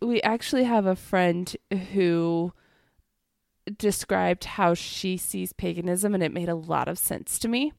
we 0.00 0.20
actually 0.22 0.64
have 0.64 0.86
a 0.86 0.96
friend 0.96 1.56
who 1.92 2.52
described 3.78 4.44
how 4.44 4.74
she 4.74 5.16
sees 5.16 5.52
paganism 5.52 6.14
and 6.14 6.22
it 6.22 6.32
made 6.32 6.48
a 6.48 6.54
lot 6.54 6.88
of 6.88 6.98
sense 6.98 7.38
to 7.38 7.48
me 7.48 7.72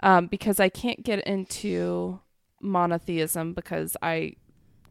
um, 0.00 0.26
because 0.26 0.60
i 0.60 0.68
can't 0.68 1.02
get 1.02 1.18
into 1.26 2.20
monotheism 2.60 3.52
because 3.52 3.96
i 4.00 4.32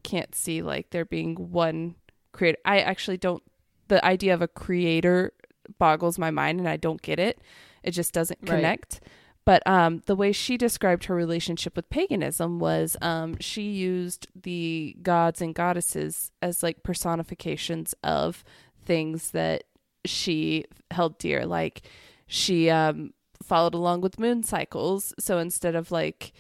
can't 0.04 0.36
see 0.36 0.62
like 0.62 0.89
there 0.89 1.06
being 1.06 1.36
one 1.36 1.96
creator 2.34 2.58
i 2.65 2.80
actually 2.80 3.17
don't 3.17 3.43
the 3.88 4.04
idea 4.06 4.34
of 4.34 4.41
a 4.41 4.48
creator 4.48 5.32
boggles 5.80 6.17
my 6.19 6.32
mind 6.32 6.60
and 6.60 6.67
i 6.69 6.78
don't 6.78 7.02
get 7.02 7.19
it 7.19 7.39
it 7.84 7.91
just 7.91 8.13
doesn't 8.13 8.39
Right. 8.41 8.58
connect 8.58 9.02
but 9.45 9.62
um, 9.67 10.02
the 10.06 10.15
way 10.15 10.32
she 10.32 10.56
described 10.56 11.04
her 11.06 11.15
relationship 11.15 11.76
with 11.76 11.89
paganism 11.89 12.60
was 12.60 12.95
um, 13.02 13.36
she 13.41 13.63
used 13.63 14.28
the 14.41 14.95
gods 15.02 15.41
and 15.41 15.54
goddesses 15.54 16.32
as 16.41 16.63
like 16.63 16.82
personifications 16.82 17.93
of 18.06 18.45
things 18.86 19.32
that 19.32 19.65
she 20.06 20.63
held 20.91 21.17
dear. 21.17 21.45
Like 21.45 21.82
she 22.26 22.69
um, 22.69 23.13
followed 23.43 23.73
along 23.73 23.99
with 23.99 24.17
moon 24.17 24.43
cycles. 24.43 25.13
So 25.19 25.39
instead 25.39 25.76
of 25.76 25.91
like 25.91 26.32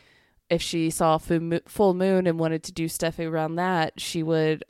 if 0.49 0.61
she 0.61 0.89
saw 0.89 1.15
a 1.15 1.59
full 1.65 1.93
moon 1.93 2.25
and 2.25 2.39
wanted 2.39 2.63
to 2.63 2.71
do 2.71 2.87
stuff 2.87 3.19
around 3.19 3.55
that, 3.55 3.99
she 3.99 4.23
would 4.23 4.63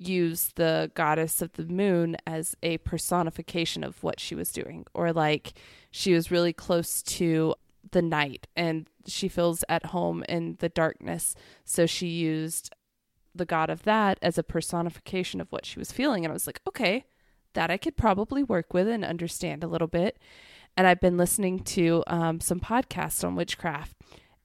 use 0.00 0.50
the 0.56 0.90
goddess 0.94 1.42
of 1.42 1.52
the 1.52 1.66
moon 1.66 2.16
as 2.26 2.56
a 2.62 2.78
personification 2.78 3.84
of 3.84 4.02
what 4.02 4.18
she 4.18 4.34
was 4.34 4.50
doing. 4.50 4.86
Or 4.94 5.12
like 5.12 5.52
she 5.90 6.14
was 6.14 6.30
really 6.30 6.52
close 6.52 7.02
to 7.02 7.54
the 7.92 8.02
night 8.02 8.46
and 8.56 8.88
she 9.06 9.28
feels 9.28 9.62
at 9.68 9.86
home 9.86 10.24
in 10.28 10.56
the 10.60 10.70
darkness. 10.70 11.34
So 11.64 11.86
she 11.86 12.06
used 12.06 12.74
the 13.34 13.44
god 13.44 13.70
of 13.70 13.82
that 13.84 14.18
as 14.22 14.38
a 14.38 14.42
personification 14.42 15.40
of 15.40 15.52
what 15.52 15.66
she 15.66 15.78
was 15.78 15.92
feeling. 15.92 16.24
And 16.24 16.32
I 16.32 16.34
was 16.34 16.46
like, 16.46 16.60
okay, 16.66 17.04
that 17.54 17.70
I 17.70 17.76
could 17.76 17.96
probably 17.96 18.42
work 18.42 18.72
with 18.72 18.88
and 18.88 19.04
understand 19.04 19.62
a 19.62 19.68
little 19.68 19.88
bit. 19.88 20.18
And 20.76 20.86
I've 20.86 21.00
been 21.00 21.16
listening 21.16 21.60
to 21.60 22.02
um, 22.06 22.40
some 22.40 22.60
podcasts 22.60 23.24
on 23.24 23.34
witchcraft, 23.34 23.96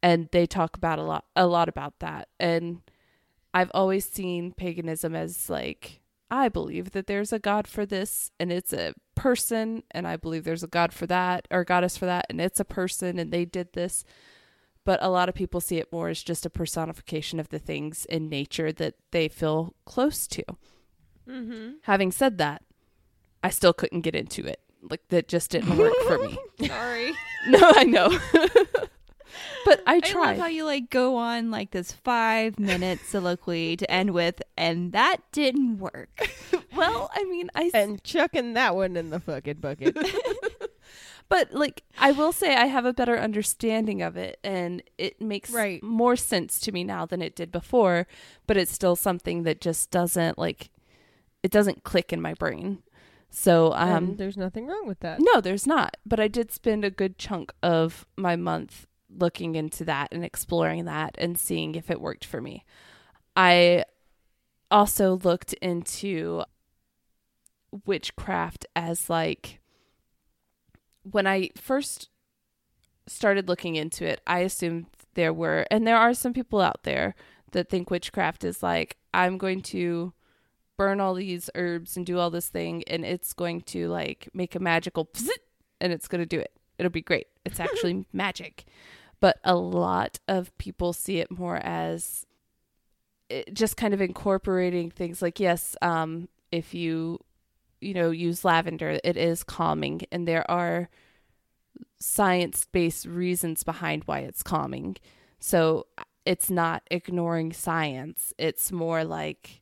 and 0.01 0.27
they 0.31 0.45
talk 0.47 0.75
about 0.75 0.97
a 0.97 1.03
lot, 1.03 1.25
a 1.35 1.45
lot 1.45 1.69
about 1.69 1.99
that. 1.99 2.29
And 2.39 2.81
I've 3.55 3.71
always 3.73 4.03
seen 4.05 4.51
paganism 4.51 5.15
as 5.15 5.49
like, 5.49 6.01
I 6.29 6.49
believe 6.49 6.91
that 6.91 7.07
there's 7.07 7.31
a 7.31 7.39
god 7.39 7.69
for 7.69 7.85
this, 7.85 8.29
and 8.37 8.51
it's 8.51 8.73
a 8.73 8.93
person, 9.15 9.83
and 9.91 10.05
I 10.05 10.17
believe 10.17 10.43
there's 10.43 10.61
a 10.61 10.67
god 10.67 10.91
for 10.91 11.07
that, 11.07 11.47
or 11.49 11.63
goddess 11.63 11.97
for 11.97 12.05
that, 12.05 12.25
and 12.29 12.41
it's 12.41 12.59
a 12.59 12.65
person, 12.65 13.17
and 13.17 13.31
they 13.31 13.45
did 13.45 13.71
this. 13.71 14.03
But 14.83 15.01
a 15.01 15.07
lot 15.07 15.29
of 15.29 15.35
people 15.35 15.61
see 15.61 15.77
it 15.77 15.89
more 15.89 16.09
as 16.09 16.21
just 16.21 16.45
a 16.45 16.49
personification 16.49 17.39
of 17.39 17.47
the 17.47 17.57
things 17.57 18.03
in 18.05 18.27
nature 18.27 18.73
that 18.73 18.95
they 19.11 19.29
feel 19.29 19.73
close 19.85 20.27
to. 20.27 20.43
Mm-hmm. 21.25 21.75
Having 21.83 22.11
said 22.11 22.37
that, 22.39 22.61
I 23.41 23.51
still 23.51 23.73
couldn't 23.73 24.01
get 24.01 24.15
into 24.15 24.45
it. 24.45 24.59
Like 24.81 25.07
that 25.09 25.29
just 25.29 25.51
didn't 25.51 25.77
work 25.77 25.93
for 26.05 26.19
me. 26.19 26.37
Sorry. 26.67 27.13
No, 27.47 27.59
I 27.75 27.83
know. 27.83 28.09
but 29.65 29.81
I 29.85 30.01
I 30.03 30.13
love 30.13 30.37
how 30.37 30.47
you 30.47 30.65
like 30.65 30.89
go 30.89 31.15
on 31.17 31.51
like 31.51 31.71
this 31.71 31.91
five 31.91 32.59
minute 32.59 32.99
soliloquy 33.05 33.77
to 33.77 33.89
end 33.91 34.11
with, 34.11 34.41
and 34.57 34.91
that 34.93 35.17
didn't 35.31 35.79
work. 35.79 36.29
well, 36.75 37.09
I 37.13 37.23
mean, 37.25 37.49
I 37.55 37.71
And 37.73 38.03
chucking 38.03 38.53
that 38.53 38.75
one 38.75 38.95
in 38.97 39.09
the 39.09 39.19
fucking 39.19 39.55
bucket. 39.57 39.97
but 41.29 41.53
like 41.53 41.83
I 41.97 42.11
will 42.11 42.31
say 42.31 42.55
I 42.55 42.65
have 42.65 42.85
a 42.85 42.93
better 42.93 43.17
understanding 43.17 44.01
of 44.01 44.15
it 44.17 44.39
and 44.43 44.83
it 44.97 45.19
makes 45.21 45.51
Right. 45.51 45.81
more 45.81 46.15
sense 46.15 46.59
to 46.61 46.71
me 46.71 46.83
now 46.83 47.05
than 47.05 47.21
it 47.21 47.35
did 47.35 47.51
before, 47.51 48.07
but 48.47 48.57
it's 48.57 48.71
still 48.71 48.95
something 48.95 49.43
that 49.43 49.61
just 49.61 49.91
doesn't 49.91 50.37
like 50.37 50.69
it 51.43 51.51
doesn't 51.51 51.83
click 51.83 52.11
in 52.13 52.21
my 52.21 52.33
brain. 52.33 52.79
So 53.29 53.73
um 53.73 53.89
and 53.89 54.17
there's 54.17 54.37
nothing 54.37 54.67
wrong 54.67 54.87
with 54.87 54.99
that. 54.99 55.19
No, 55.19 55.41
there's 55.41 55.65
not. 55.67 55.97
But 56.05 56.19
I 56.19 56.27
did 56.27 56.51
spend 56.51 56.85
a 56.85 56.91
good 56.91 57.17
chunk 57.17 57.51
of 57.63 58.05
my 58.15 58.35
month 58.35 58.85
looking 59.17 59.55
into 59.55 59.85
that 59.85 60.09
and 60.11 60.23
exploring 60.23 60.85
that 60.85 61.15
and 61.17 61.39
seeing 61.39 61.75
if 61.75 61.89
it 61.89 62.01
worked 62.01 62.25
for 62.25 62.41
me. 62.41 62.65
I 63.35 63.85
also 64.71 65.19
looked 65.23 65.53
into 65.53 66.43
witchcraft 67.85 68.65
as 68.75 69.09
like 69.09 69.59
when 71.03 71.27
I 71.27 71.49
first 71.55 72.09
started 73.07 73.47
looking 73.47 73.75
into 73.75 74.05
it, 74.05 74.21
I 74.25 74.39
assumed 74.39 74.87
there 75.13 75.33
were, 75.33 75.65
and 75.69 75.85
there 75.85 75.97
are 75.97 76.13
some 76.13 76.33
people 76.33 76.61
out 76.61 76.83
there 76.83 77.15
that 77.51 77.69
think 77.69 77.89
witchcraft 77.89 78.43
is 78.43 78.63
like, 78.63 78.97
I'm 79.13 79.37
going 79.37 79.61
to 79.63 80.13
burn 80.77 80.99
all 80.99 81.13
these 81.13 81.49
herbs 81.55 81.95
and 81.95 82.05
do 82.05 82.19
all 82.19 82.29
this 82.29 82.49
thing, 82.49 82.83
and 82.87 83.05
it's 83.05 83.33
going 83.33 83.61
to 83.61 83.87
like 83.87 84.29
make 84.33 84.55
a 84.55 84.59
magical 84.59 85.09
and 85.81 85.93
it's 85.93 86.07
going 86.07 86.21
to 86.21 86.25
do 86.25 86.39
it. 86.39 86.51
It'll 86.77 86.89
be 86.91 87.01
great. 87.01 87.27
It's 87.45 87.59
actually 87.61 88.05
magic. 88.11 88.65
But 89.19 89.39
a 89.43 89.55
lot 89.55 90.19
of 90.27 90.55
people 90.57 90.93
see 90.93 91.19
it 91.19 91.31
more 91.31 91.57
as 91.57 92.25
it, 93.29 93.53
just 93.53 93.77
kind 93.77 93.93
of 93.93 94.01
incorporating 94.01 94.91
things 94.91 95.21
like, 95.21 95.39
yes, 95.39 95.75
um, 95.81 96.29
if 96.51 96.73
you 96.73 97.19
you 97.81 97.93
know 97.93 98.09
use 98.09 98.45
lavender 98.45 98.97
it 99.03 99.17
is 99.17 99.43
calming 99.43 100.01
and 100.11 100.25
there 100.25 100.49
are 100.49 100.89
science-based 101.99 103.05
reasons 103.05 103.63
behind 103.63 104.03
why 104.05 104.19
it's 104.19 104.43
calming. 104.43 104.95
So 105.39 105.87
it's 106.25 106.49
not 106.49 106.83
ignoring 106.89 107.53
science. 107.53 108.33
It's 108.37 108.71
more 108.71 109.03
like 109.03 109.61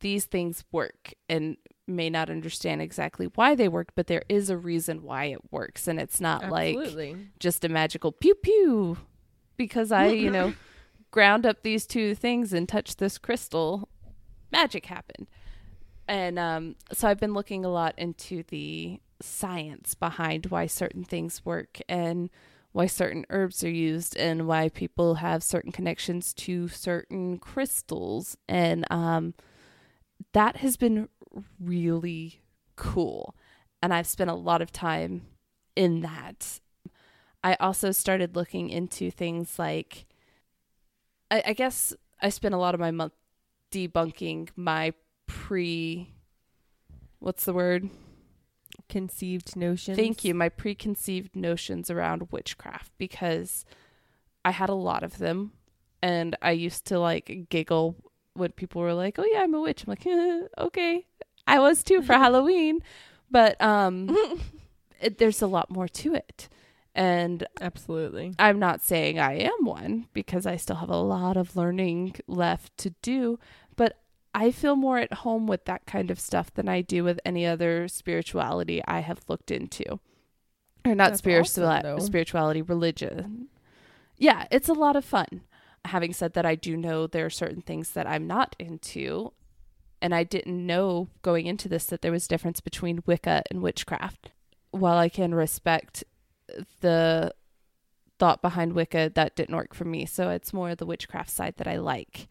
these 0.00 0.26
things 0.26 0.64
work 0.72 1.14
and 1.28 1.56
may 1.88 2.10
not 2.10 2.30
understand 2.30 2.80
exactly 2.82 3.26
why 3.34 3.54
they 3.54 3.68
work 3.68 3.88
but 3.94 4.06
there 4.06 4.22
is 4.28 4.50
a 4.50 4.56
reason 4.56 5.02
why 5.02 5.24
it 5.24 5.40
works 5.50 5.88
and 5.88 5.98
it's 5.98 6.20
not 6.20 6.48
like 6.50 6.76
just 7.38 7.64
a 7.64 7.68
magical 7.68 8.12
pew 8.12 8.34
pew 8.34 8.96
because 9.58 9.92
I, 9.92 10.06
you 10.06 10.30
know, 10.30 10.54
ground 11.10 11.44
up 11.44 11.62
these 11.62 11.86
two 11.86 12.14
things 12.14 12.54
and 12.54 12.66
touch 12.66 12.96
this 12.96 13.18
crystal, 13.18 13.90
magic 14.50 14.86
happened. 14.86 15.26
And 16.06 16.38
um, 16.38 16.76
so 16.92 17.08
I've 17.08 17.20
been 17.20 17.34
looking 17.34 17.66
a 17.66 17.68
lot 17.68 17.94
into 17.98 18.44
the 18.44 19.00
science 19.20 19.94
behind 19.94 20.46
why 20.46 20.66
certain 20.66 21.04
things 21.04 21.44
work 21.44 21.80
and 21.88 22.30
why 22.72 22.86
certain 22.86 23.26
herbs 23.28 23.62
are 23.64 23.70
used 23.70 24.16
and 24.16 24.46
why 24.46 24.70
people 24.70 25.16
have 25.16 25.42
certain 25.42 25.72
connections 25.72 26.32
to 26.32 26.68
certain 26.68 27.38
crystals. 27.38 28.38
And 28.48 28.86
um, 28.90 29.34
that 30.32 30.58
has 30.58 30.76
been 30.76 31.08
really 31.60 32.40
cool. 32.76 33.34
And 33.82 33.92
I've 33.94 34.06
spent 34.06 34.30
a 34.30 34.34
lot 34.34 34.62
of 34.62 34.72
time 34.72 35.22
in 35.76 36.00
that. 36.00 36.60
I 37.44 37.54
also 37.60 37.92
started 37.92 38.34
looking 38.34 38.68
into 38.68 39.10
things 39.10 39.58
like, 39.58 40.06
I, 41.30 41.42
I 41.46 41.52
guess 41.52 41.94
I 42.20 42.30
spent 42.30 42.54
a 42.54 42.58
lot 42.58 42.74
of 42.74 42.80
my 42.80 42.90
month 42.90 43.12
debunking 43.70 44.48
my 44.56 44.92
pre, 45.26 46.14
what's 47.20 47.44
the 47.44 47.52
word? 47.52 47.88
conceived 48.88 49.56
notions. 49.56 49.96
Thank 49.96 50.24
you. 50.24 50.34
My 50.34 50.48
preconceived 50.48 51.36
notions 51.36 51.90
around 51.90 52.28
witchcraft 52.30 52.92
because 52.98 53.64
I 54.44 54.50
had 54.50 54.68
a 54.68 54.74
lot 54.74 55.02
of 55.02 55.18
them 55.18 55.52
and 56.02 56.36
I 56.42 56.52
used 56.52 56.86
to 56.86 56.98
like 56.98 57.46
giggle 57.48 57.96
when 58.34 58.52
people 58.52 58.80
were 58.82 58.94
like, 58.94 59.18
"Oh 59.18 59.24
yeah, 59.24 59.40
I'm 59.40 59.54
a 59.54 59.60
witch." 59.60 59.84
I'm 59.84 59.90
like, 59.90 60.06
eh, 60.06 60.42
"Okay." 60.58 61.06
I 61.48 61.58
was 61.58 61.82
too 61.82 62.02
for 62.02 62.12
Halloween, 62.12 62.82
but 63.30 63.60
um 63.60 64.16
it, 65.00 65.18
there's 65.18 65.42
a 65.42 65.46
lot 65.46 65.70
more 65.70 65.88
to 65.88 66.14
it. 66.14 66.48
And 66.94 67.46
Absolutely. 67.60 68.34
I'm 68.38 68.58
not 68.58 68.82
saying 68.82 69.18
I 69.18 69.34
am 69.34 69.64
one 69.64 70.08
because 70.12 70.46
I 70.46 70.56
still 70.56 70.76
have 70.76 70.90
a 70.90 70.96
lot 70.96 71.36
of 71.36 71.56
learning 71.56 72.16
left 72.26 72.76
to 72.78 72.90
do, 73.02 73.38
but 73.76 74.00
I 74.34 74.50
feel 74.50 74.76
more 74.76 74.98
at 74.98 75.12
home 75.12 75.46
with 75.46 75.64
that 75.66 75.86
kind 75.86 76.10
of 76.10 76.20
stuff 76.20 76.52
than 76.52 76.68
I 76.68 76.80
do 76.80 77.04
with 77.04 77.20
any 77.24 77.46
other 77.46 77.88
spirituality 77.88 78.82
I 78.86 79.00
have 79.00 79.20
looked 79.28 79.50
into. 79.50 80.00
Or 80.84 80.94
not 80.94 81.10
That's 81.10 81.18
spiritual 81.18 81.66
awesome, 81.66 82.00
spirituality, 82.00 82.62
religion. 82.62 83.48
Yeah, 84.16 84.46
it's 84.50 84.68
a 84.68 84.74
lot 84.74 84.96
of 84.96 85.04
fun. 85.04 85.42
Having 85.84 86.14
said 86.14 86.32
that, 86.34 86.44
I 86.46 86.54
do 86.54 86.76
know 86.76 87.06
there 87.06 87.26
are 87.26 87.30
certain 87.30 87.62
things 87.62 87.90
that 87.92 88.06
I'm 88.06 88.26
not 88.26 88.56
into, 88.58 89.32
and 90.00 90.14
I 90.14 90.24
didn't 90.24 90.66
know 90.66 91.08
going 91.22 91.46
into 91.46 91.68
this 91.68 91.86
that 91.86 92.02
there 92.02 92.12
was 92.12 92.28
difference 92.28 92.60
between 92.60 93.02
Wicca 93.06 93.42
and 93.50 93.62
witchcraft. 93.62 94.30
While 94.70 94.98
I 94.98 95.08
can 95.08 95.34
respect 95.34 96.04
the 96.80 97.32
thought 98.18 98.42
behind 98.42 98.74
Wicca, 98.74 99.12
that 99.14 99.36
didn't 99.36 99.56
work 99.56 99.74
for 99.74 99.84
me. 99.84 100.06
So 100.06 100.30
it's 100.30 100.52
more 100.52 100.74
the 100.74 100.86
witchcraft 100.86 101.30
side 101.30 101.54
that 101.56 101.68
I 101.68 101.76
like. 101.76 102.28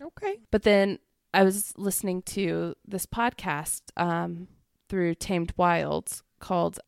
Okay. 0.00 0.38
But 0.50 0.62
then 0.62 0.98
I 1.34 1.42
was 1.44 1.74
listening 1.76 2.22
to 2.22 2.74
this 2.86 3.06
podcast 3.06 3.82
um, 3.96 4.48
through 4.88 5.14
Tamed 5.16 5.52
Wilds 5.56 6.22
called, 6.40 6.80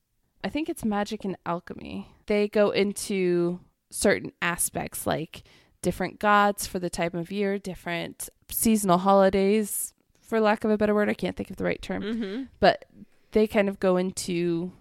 I 0.42 0.48
think 0.48 0.68
it's 0.68 0.84
Magic 0.84 1.24
and 1.24 1.36
Alchemy. 1.44 2.08
They 2.26 2.48
go 2.48 2.70
into 2.70 3.60
certain 3.90 4.32
aspects 4.40 5.06
like 5.06 5.42
different 5.82 6.18
gods 6.18 6.66
for 6.66 6.78
the 6.78 6.90
time 6.90 7.14
of 7.14 7.30
year, 7.30 7.58
different 7.58 8.28
seasonal 8.48 8.98
holidays, 8.98 9.92
for 10.30 10.40
lack 10.40 10.64
of 10.64 10.70
a 10.70 10.78
better 10.78 10.94
word. 10.94 11.10
I 11.10 11.14
can't 11.14 11.36
think 11.36 11.50
of 11.50 11.56
the 11.56 11.64
right 11.64 11.82
term 11.82 12.02
Mm-hmm. 12.02 12.42
but 12.60 12.86
they 13.32 13.46
kind 13.46 13.68
of 13.68 13.78
go 13.78 13.96
into 13.98 14.72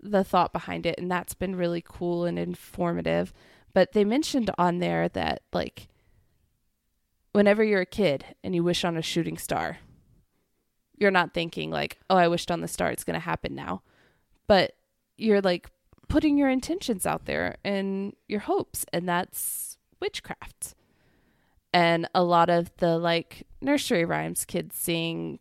the 0.00 0.24
thought 0.24 0.52
behind 0.52 0.86
it 0.86 0.98
and 0.98 1.10
that's 1.10 1.34
been 1.34 1.54
really 1.54 1.84
cool 1.86 2.24
and 2.24 2.36
informative 2.38 3.32
but 3.74 3.92
they 3.92 4.04
mentioned 4.04 4.50
on 4.58 4.78
there 4.80 5.08
that 5.10 5.42
like 5.52 5.86
whenever 7.32 7.62
you're 7.62 7.82
a 7.82 7.86
kid 7.86 8.24
and 8.42 8.54
you 8.54 8.64
wish 8.64 8.84
on 8.84 8.96
a 8.96 9.02
shooting 9.02 9.38
star 9.38 9.78
you're 10.98 11.10
not 11.12 11.32
thinking 11.32 11.70
like 11.70 11.98
oh 12.10 12.16
i 12.16 12.26
wished 12.26 12.50
on 12.50 12.60
the 12.60 12.66
star 12.68 12.90
it's 12.90 13.04
going 13.04 13.14
to 13.14 13.20
happen 13.20 13.54
now 13.54 13.82
but 14.48 14.72
you're 15.16 15.40
like 15.40 15.70
putting 16.08 16.36
your 16.36 16.48
intentions 16.48 17.06
out 17.06 17.24
there 17.26 17.56
and 17.64 18.14
your 18.28 18.40
hopes 18.40 18.84
and 18.92 19.08
that's 19.08 19.78
witchcraft 20.00 20.74
and 21.72 22.08
a 22.14 22.22
lot 22.22 22.50
of 22.50 22.70
the 22.78 22.98
like 22.98 23.46
nursery 23.60 24.04
rhymes 24.04 24.44
kids 24.44 24.76
sing 24.76 25.38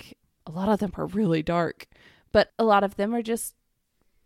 a 0.47 0.51
lot 0.51 0.69
of 0.69 0.79
them 0.79 0.91
are 0.95 1.05
really 1.07 1.43
dark 1.43 1.87
but 2.31 2.51
a 2.57 2.63
lot 2.63 2.83
of 2.83 2.95
them 2.95 3.13
are 3.13 3.21
just 3.21 3.55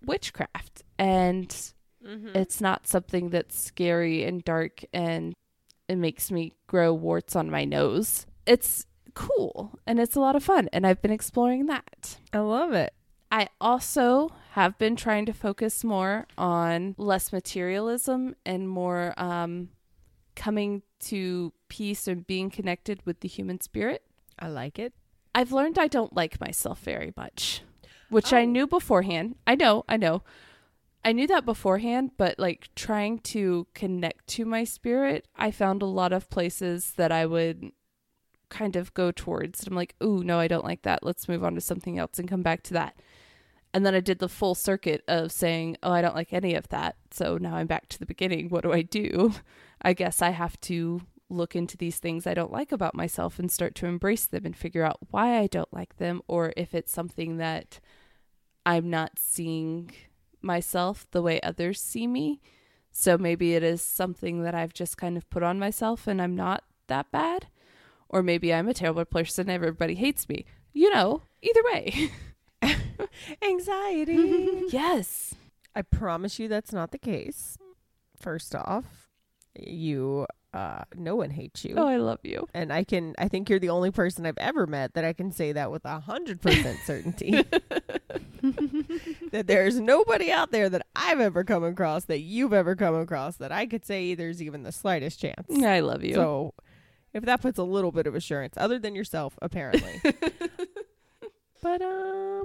witchcraft 0.05 0.83
and 0.97 1.71
Mm-hmm. 2.05 2.37
it's 2.37 2.61
not 2.61 2.85
something 2.85 3.31
that's 3.31 3.59
scary 3.59 4.23
and 4.25 4.43
dark 4.43 4.85
and 4.93 5.33
it 5.87 5.95
makes 5.95 6.29
me 6.31 6.53
grow 6.67 6.93
warts 6.93 7.35
on 7.35 7.49
my 7.49 7.65
nose 7.65 8.27
it's 8.45 8.85
cool 9.15 9.79
and 9.87 9.99
it's 9.99 10.15
a 10.15 10.19
lot 10.19 10.35
of 10.35 10.43
fun 10.43 10.69
and 10.71 10.85
i've 10.85 11.01
been 11.01 11.09
exploring 11.09 11.65
that 11.65 12.19
I 12.31 12.37
love 12.39 12.73
it. 12.73 12.93
i 13.31 13.47
also 13.59 14.29
have 14.51 14.77
been 14.77 14.95
trying 14.95 15.25
to 15.25 15.33
focus 15.33 15.83
more 15.83 16.27
on 16.37 16.93
less 16.99 17.33
materialism 17.33 18.35
and 18.45 18.69
more 18.69 19.15
um 19.17 19.69
coming 20.35 20.83
to 21.05 21.53
peace 21.69 22.07
and 22.07 22.25
being 22.27 22.49
connected 22.49 23.01
with 23.05 23.19
the 23.21 23.27
human 23.27 23.59
spirit 23.61 24.03
I 24.37 24.47
like 24.49 24.77
it. 24.79 24.93
I've 25.33 25.51
learned 25.53 25.77
I 25.79 25.87
don't 25.87 26.13
like 26.15 26.41
myself 26.41 26.79
very 26.81 27.13
much, 27.15 27.61
which 28.09 28.33
I 28.33 28.41
Oh. 28.41 28.45
knew 28.45 28.67
beforehand. 28.67 29.35
I 29.47 29.55
know, 29.55 29.83
I 29.87 29.95
know. 29.97 30.23
I 31.05 31.11
knew 31.11 31.27
that 31.27 31.45
beforehand, 31.45 32.11
but 32.17 32.37
like 32.39 32.69
trying 32.75 33.19
to 33.19 33.67
connect 33.73 34.27
to 34.29 34.43
my 34.45 34.63
spirit, 34.63 35.27
I 35.35 35.51
found 35.51 35.81
a 35.81 35.85
lot 35.85 36.11
of 36.13 36.29
places 36.29 36.93
that 36.93 37.11
I 37.11 37.25
would 37.25 37.71
kind 38.49 38.75
of 38.75 38.93
go 38.93 39.11
towards. 39.11 39.59
And 39.61 39.69
I'm 39.69 39.75
like, 39.75 39.95
ooh, 40.03 40.23
no, 40.23 40.39
I 40.39 40.47
don't 40.47 40.65
like 40.65 40.81
that. 40.81 41.03
Let's 41.03 41.27
move 41.29 41.43
on 41.43 41.55
to 41.55 41.61
something 41.61 41.97
else 41.99 42.17
and 42.19 42.27
come 42.29 42.41
back 42.41 42.63
to 42.63 42.73
that. 42.73 42.95
And 43.73 43.85
then 43.85 43.93
I 43.95 43.99
did 43.99 44.19
the 44.19 44.29
full 44.29 44.55
circuit 44.55 45.03
of 45.07 45.31
saying, 45.31 45.77
oh, 45.83 45.91
I 45.91 46.01
don't 46.01 46.15
like 46.15 46.33
any 46.33 46.55
of 46.55 46.67
that. 46.69 46.95
So 47.11 47.37
now 47.37 47.55
I'm 47.55 47.67
back 47.67 47.87
to 47.89 47.99
the 47.99 48.05
beginning. 48.05 48.49
What 48.49 48.63
do 48.63 48.71
I 48.73 48.81
do? 48.81 49.33
I 49.81 49.93
guess 49.93 50.21
I 50.21 50.29
have 50.31 50.59
to 50.61 51.01
look 51.29 51.55
into 51.55 51.77
these 51.77 51.97
things 51.97 52.27
I 52.27 52.33
don't 52.33 52.51
like 52.51 52.71
about 52.71 52.95
myself 52.95 53.39
and 53.39 53.51
start 53.51 53.75
to 53.75 53.87
embrace 53.87 54.25
them 54.25 54.45
and 54.45 54.55
figure 54.55 54.83
out 54.83 54.99
why 55.09 55.37
I 55.39 55.47
don't 55.47 55.73
like 55.73 55.97
them 55.97 56.21
or 56.27 56.53
if 56.55 56.75
it's 56.75 56.91
something 56.91 57.37
that 57.37 57.79
I'm 58.65 58.89
not 58.89 59.17
seeing 59.17 59.91
myself 60.41 61.07
the 61.11 61.21
way 61.21 61.41
others 61.41 61.81
see 61.81 62.07
me. 62.07 62.41
So 62.91 63.17
maybe 63.17 63.55
it 63.55 63.63
is 63.63 63.81
something 63.81 64.43
that 64.43 64.55
I've 64.55 64.73
just 64.73 64.97
kind 64.97 65.17
of 65.17 65.29
put 65.29 65.43
on 65.43 65.59
myself 65.59 66.07
and 66.07 66.21
I'm 66.21 66.35
not 66.35 66.63
that 66.87 67.11
bad. 67.11 67.47
Or 68.07 68.23
maybe 68.23 68.53
I'm 68.53 68.69
a 68.69 68.73
terrible 68.73 69.03
person, 69.03 69.49
and 69.49 69.55
everybody 69.55 69.95
hates 69.95 70.29
me. 70.29 70.45
You 70.71 70.93
know, 70.93 71.23
either 71.41 71.61
way. 71.63 72.11
Anxiety. 73.41 74.61
yes. 74.69 75.33
I 75.75 75.81
promise 75.81 76.39
you 76.39 76.47
that's 76.47 76.71
not 76.71 76.91
the 76.91 76.97
case. 76.97 77.57
First 78.17 78.55
off, 78.55 79.09
you 79.59 80.27
uh 80.55 80.83
no 80.95 81.15
one 81.15 81.29
hates 81.29 81.65
you. 81.65 81.75
Oh, 81.77 81.85
I 81.85 81.97
love 81.97 82.19
you. 82.23 82.47
and 82.53 82.71
I 82.71 82.83
can 82.83 83.13
I 83.17 83.27
think 83.27 83.49
you're 83.49 83.59
the 83.59 83.69
only 83.69 83.91
person 83.91 84.25
I've 84.25 84.37
ever 84.37 84.65
met 84.65 84.93
that 84.93 85.03
I 85.03 85.13
can 85.13 85.31
say 85.31 85.51
that 85.51 85.69
with 85.71 85.83
a 85.85 85.99
hundred 85.99 86.41
percent 86.41 86.79
certainty. 86.85 87.43
that 89.31 89.47
there's 89.47 89.79
nobody 89.79 90.31
out 90.31 90.51
there 90.51 90.69
that 90.69 90.85
I've 90.95 91.19
ever 91.19 91.43
come 91.43 91.63
across 91.63 92.05
that 92.05 92.19
you've 92.19 92.53
ever 92.53 92.75
come 92.75 92.95
across 92.95 93.37
that 93.37 93.51
I 93.51 93.65
could 93.65 93.85
say 93.85 94.15
there's 94.15 94.41
even 94.41 94.63
the 94.63 94.71
slightest 94.71 95.19
chance. 95.19 95.47
I 95.63 95.79
love 95.81 96.03
you. 96.03 96.15
So 96.15 96.53
if 97.13 97.25
that 97.25 97.41
puts 97.41 97.57
a 97.57 97.63
little 97.63 97.91
bit 97.91 98.07
of 98.07 98.15
assurance, 98.15 98.55
other 98.57 98.79
than 98.79 98.95
yourself, 98.95 99.37
apparently. 99.41 100.01
but 101.61 101.81
um 101.81 102.43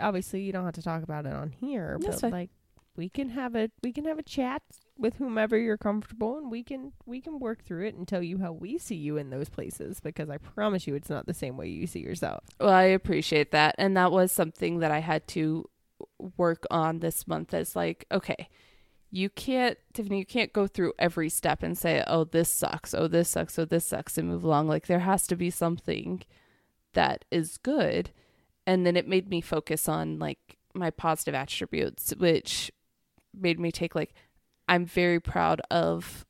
obviously 0.00 0.42
you 0.42 0.52
don't 0.52 0.64
have 0.64 0.74
to 0.74 0.82
talk 0.82 1.02
about 1.02 1.26
it 1.26 1.32
on 1.32 1.50
here. 1.50 1.98
That's 2.00 2.16
but 2.16 2.20
fine. 2.20 2.30
like 2.30 2.50
we 2.98 3.08
can 3.08 3.30
have 3.30 3.54
a 3.54 3.70
we 3.82 3.92
can 3.92 4.04
have 4.04 4.18
a 4.18 4.22
chat 4.22 4.60
with 4.98 5.14
whomever 5.16 5.56
you're 5.56 5.78
comfortable 5.78 6.36
and 6.36 6.50
we 6.50 6.64
can 6.64 6.92
we 7.06 7.20
can 7.20 7.38
work 7.38 7.62
through 7.62 7.86
it 7.86 7.94
and 7.94 8.08
tell 8.08 8.22
you 8.22 8.38
how 8.38 8.52
we 8.52 8.76
see 8.76 8.96
you 8.96 9.16
in 9.16 9.30
those 9.30 9.48
places 9.48 10.00
because 10.00 10.28
I 10.28 10.38
promise 10.38 10.86
you 10.86 10.96
it's 10.96 11.08
not 11.08 11.26
the 11.26 11.32
same 11.32 11.56
way 11.56 11.68
you 11.68 11.86
see 11.86 12.00
yourself. 12.00 12.42
Well, 12.58 12.70
I 12.70 12.82
appreciate 12.82 13.52
that. 13.52 13.76
And 13.78 13.96
that 13.96 14.10
was 14.10 14.32
something 14.32 14.80
that 14.80 14.90
I 14.90 14.98
had 14.98 15.28
to 15.28 15.70
work 16.36 16.66
on 16.70 16.98
this 16.98 17.28
month 17.28 17.54
as 17.54 17.76
like, 17.76 18.04
okay, 18.10 18.48
you 19.10 19.30
can't, 19.30 19.78
Tiffany, 19.94 20.18
you 20.18 20.26
can't 20.26 20.52
go 20.52 20.66
through 20.66 20.92
every 20.98 21.28
step 21.28 21.62
and 21.62 21.78
say, 21.78 22.02
oh, 22.06 22.24
this 22.24 22.52
sucks, 22.52 22.94
oh, 22.94 23.06
this 23.06 23.28
sucks, 23.28 23.58
oh, 23.58 23.64
this 23.64 23.86
sucks, 23.86 24.18
and 24.18 24.28
move 24.28 24.44
along. 24.44 24.68
Like, 24.68 24.86
there 24.86 24.98
has 24.98 25.26
to 25.28 25.36
be 25.36 25.50
something 25.50 26.22
that 26.92 27.24
is 27.30 27.56
good. 27.58 28.10
And 28.66 28.84
then 28.84 28.96
it 28.96 29.08
made 29.08 29.30
me 29.30 29.40
focus 29.40 29.88
on 29.88 30.18
like 30.18 30.58
my 30.74 30.90
positive 30.90 31.34
attributes, 31.34 32.12
which 32.18 32.70
made 33.40 33.58
me 33.58 33.72
take 33.72 33.94
like, 33.94 34.12
I'm 34.68 34.84
very 34.84 35.20
proud 35.20 35.60
of 35.70 36.26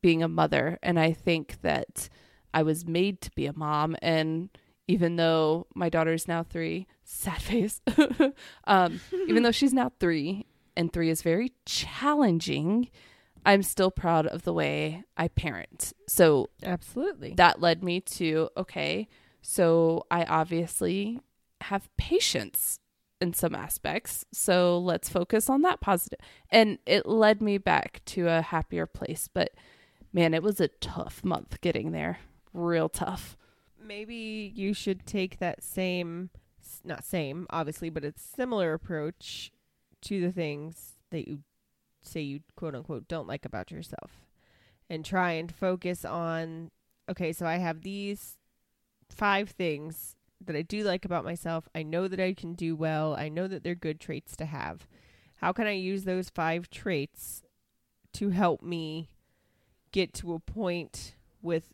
being 0.00 0.22
a 0.22 0.28
mother. 0.28 0.78
And 0.82 0.98
I 0.98 1.12
think 1.12 1.60
that 1.62 2.08
I 2.54 2.62
was 2.62 2.86
made 2.86 3.20
to 3.22 3.30
be 3.32 3.46
a 3.46 3.52
mom. 3.52 3.96
And 4.00 4.50
even 4.86 5.16
though 5.16 5.66
my 5.74 5.88
daughter 5.88 6.12
is 6.12 6.28
now 6.28 6.42
three, 6.42 6.86
sad 7.04 7.42
face, 7.42 7.80
um, 8.64 9.00
even 9.26 9.42
though 9.42 9.52
she's 9.52 9.74
now 9.74 9.92
three 9.98 10.46
and 10.76 10.92
three 10.92 11.10
is 11.10 11.22
very 11.22 11.52
challenging, 11.66 12.88
I'm 13.44 13.62
still 13.62 13.90
proud 13.90 14.26
of 14.26 14.42
the 14.42 14.52
way 14.52 15.04
I 15.16 15.28
parent. 15.28 15.92
So 16.06 16.50
Absolutely. 16.62 17.34
that 17.34 17.60
led 17.60 17.82
me 17.82 18.00
to 18.00 18.48
okay, 18.56 19.08
so 19.42 20.06
I 20.10 20.24
obviously 20.24 21.20
have 21.62 21.88
patience 21.96 22.78
in 23.20 23.32
some 23.32 23.54
aspects. 23.54 24.24
So 24.32 24.78
let's 24.78 25.08
focus 25.08 25.48
on 25.48 25.62
that 25.62 25.80
positive. 25.80 26.20
And 26.50 26.78
it 26.86 27.06
led 27.06 27.42
me 27.42 27.58
back 27.58 28.02
to 28.06 28.28
a 28.28 28.42
happier 28.42 28.86
place. 28.86 29.28
But 29.32 29.50
man, 30.12 30.34
it 30.34 30.42
was 30.42 30.60
a 30.60 30.68
tough 30.68 31.24
month 31.24 31.60
getting 31.60 31.92
there. 31.92 32.20
Real 32.52 32.88
tough. 32.88 33.36
Maybe 33.82 34.52
you 34.54 34.74
should 34.74 35.06
take 35.06 35.38
that 35.38 35.62
same 35.62 36.30
not 36.84 37.04
same, 37.04 37.46
obviously, 37.50 37.90
but 37.90 38.04
it's 38.04 38.22
similar 38.22 38.74
approach 38.74 39.52
to 40.02 40.20
the 40.20 40.32
things 40.32 40.98
that 41.10 41.26
you 41.26 41.40
say 42.02 42.20
you 42.20 42.40
quote 42.56 42.74
unquote 42.74 43.08
don't 43.08 43.26
like 43.26 43.44
about 43.44 43.70
yourself 43.70 44.24
and 44.88 45.04
try 45.04 45.32
and 45.32 45.52
focus 45.52 46.04
on 46.04 46.70
okay, 47.10 47.32
so 47.32 47.46
I 47.46 47.56
have 47.56 47.82
these 47.82 48.36
five 49.10 49.50
things 49.50 50.16
that 50.44 50.56
I 50.56 50.62
do 50.62 50.82
like 50.82 51.04
about 51.04 51.24
myself. 51.24 51.68
I 51.74 51.82
know 51.82 52.08
that 52.08 52.20
I 52.20 52.32
can 52.32 52.54
do 52.54 52.76
well. 52.76 53.14
I 53.14 53.28
know 53.28 53.48
that 53.48 53.64
they're 53.64 53.74
good 53.74 54.00
traits 54.00 54.36
to 54.36 54.46
have. 54.46 54.86
How 55.36 55.52
can 55.52 55.66
I 55.66 55.72
use 55.72 56.04
those 56.04 56.30
five 56.30 56.70
traits 56.70 57.42
to 58.14 58.30
help 58.30 58.62
me 58.62 59.10
get 59.92 60.12
to 60.14 60.34
a 60.34 60.40
point 60.40 61.14
with 61.42 61.72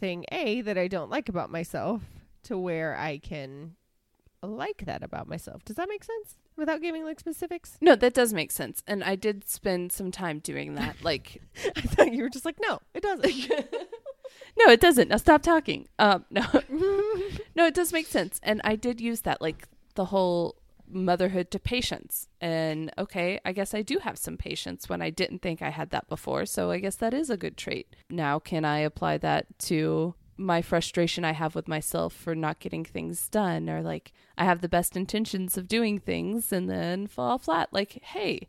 thing 0.00 0.24
A 0.32 0.60
that 0.62 0.78
I 0.78 0.88
don't 0.88 1.10
like 1.10 1.28
about 1.28 1.50
myself 1.50 2.02
to 2.44 2.58
where 2.58 2.96
I 2.96 3.18
can 3.18 3.76
like 4.42 4.84
that 4.86 5.02
about 5.02 5.28
myself? 5.28 5.64
Does 5.64 5.76
that 5.76 5.88
make 5.88 6.04
sense? 6.04 6.36
Without 6.56 6.80
giving 6.80 7.04
like 7.04 7.20
specifics? 7.20 7.76
No, 7.80 7.94
that 7.94 8.14
does 8.14 8.32
make 8.32 8.50
sense. 8.50 8.82
And 8.86 9.04
I 9.04 9.14
did 9.14 9.48
spend 9.48 9.92
some 9.92 10.10
time 10.10 10.40
doing 10.40 10.74
that. 10.74 10.96
Like, 11.02 11.42
I 11.76 11.82
thought 11.82 12.12
you 12.12 12.22
were 12.22 12.30
just 12.30 12.44
like, 12.44 12.58
no, 12.60 12.80
it 12.94 13.02
doesn't. 13.02 13.26
no, 14.58 14.72
it 14.72 14.80
doesn't. 14.80 15.08
Now 15.08 15.16
stop 15.16 15.42
talking. 15.42 15.88
Um, 15.98 16.24
no, 16.30 16.44
no, 17.54 17.66
it 17.66 17.74
does 17.74 17.92
make 17.92 18.06
sense. 18.06 18.40
And 18.42 18.60
I 18.64 18.76
did 18.76 19.00
use 19.00 19.22
that, 19.22 19.40
like 19.40 19.68
the 19.94 20.06
whole 20.06 20.56
motherhood 20.90 21.50
to 21.50 21.58
patience. 21.58 22.28
And 22.40 22.92
okay, 22.98 23.40
I 23.44 23.52
guess 23.52 23.74
I 23.74 23.82
do 23.82 23.98
have 23.98 24.18
some 24.18 24.36
patience 24.36 24.88
when 24.88 25.02
I 25.02 25.10
didn't 25.10 25.42
think 25.42 25.62
I 25.62 25.70
had 25.70 25.90
that 25.90 26.08
before. 26.08 26.46
So 26.46 26.70
I 26.70 26.78
guess 26.78 26.96
that 26.96 27.14
is 27.14 27.30
a 27.30 27.36
good 27.36 27.56
trait. 27.56 27.94
Now, 28.10 28.38
can 28.38 28.64
I 28.64 28.78
apply 28.78 29.18
that 29.18 29.58
to 29.60 30.14
my 30.36 30.62
frustration 30.62 31.24
I 31.24 31.32
have 31.32 31.54
with 31.54 31.66
myself 31.66 32.12
for 32.12 32.34
not 32.34 32.60
getting 32.60 32.84
things 32.84 33.28
done 33.28 33.68
or 33.68 33.82
like 33.82 34.12
I 34.36 34.44
have 34.44 34.60
the 34.60 34.68
best 34.68 34.96
intentions 34.96 35.58
of 35.58 35.66
doing 35.66 35.98
things 35.98 36.52
and 36.52 36.70
then 36.70 37.06
fall 37.06 37.38
flat? 37.38 37.68
Like, 37.72 38.00
hey, 38.02 38.48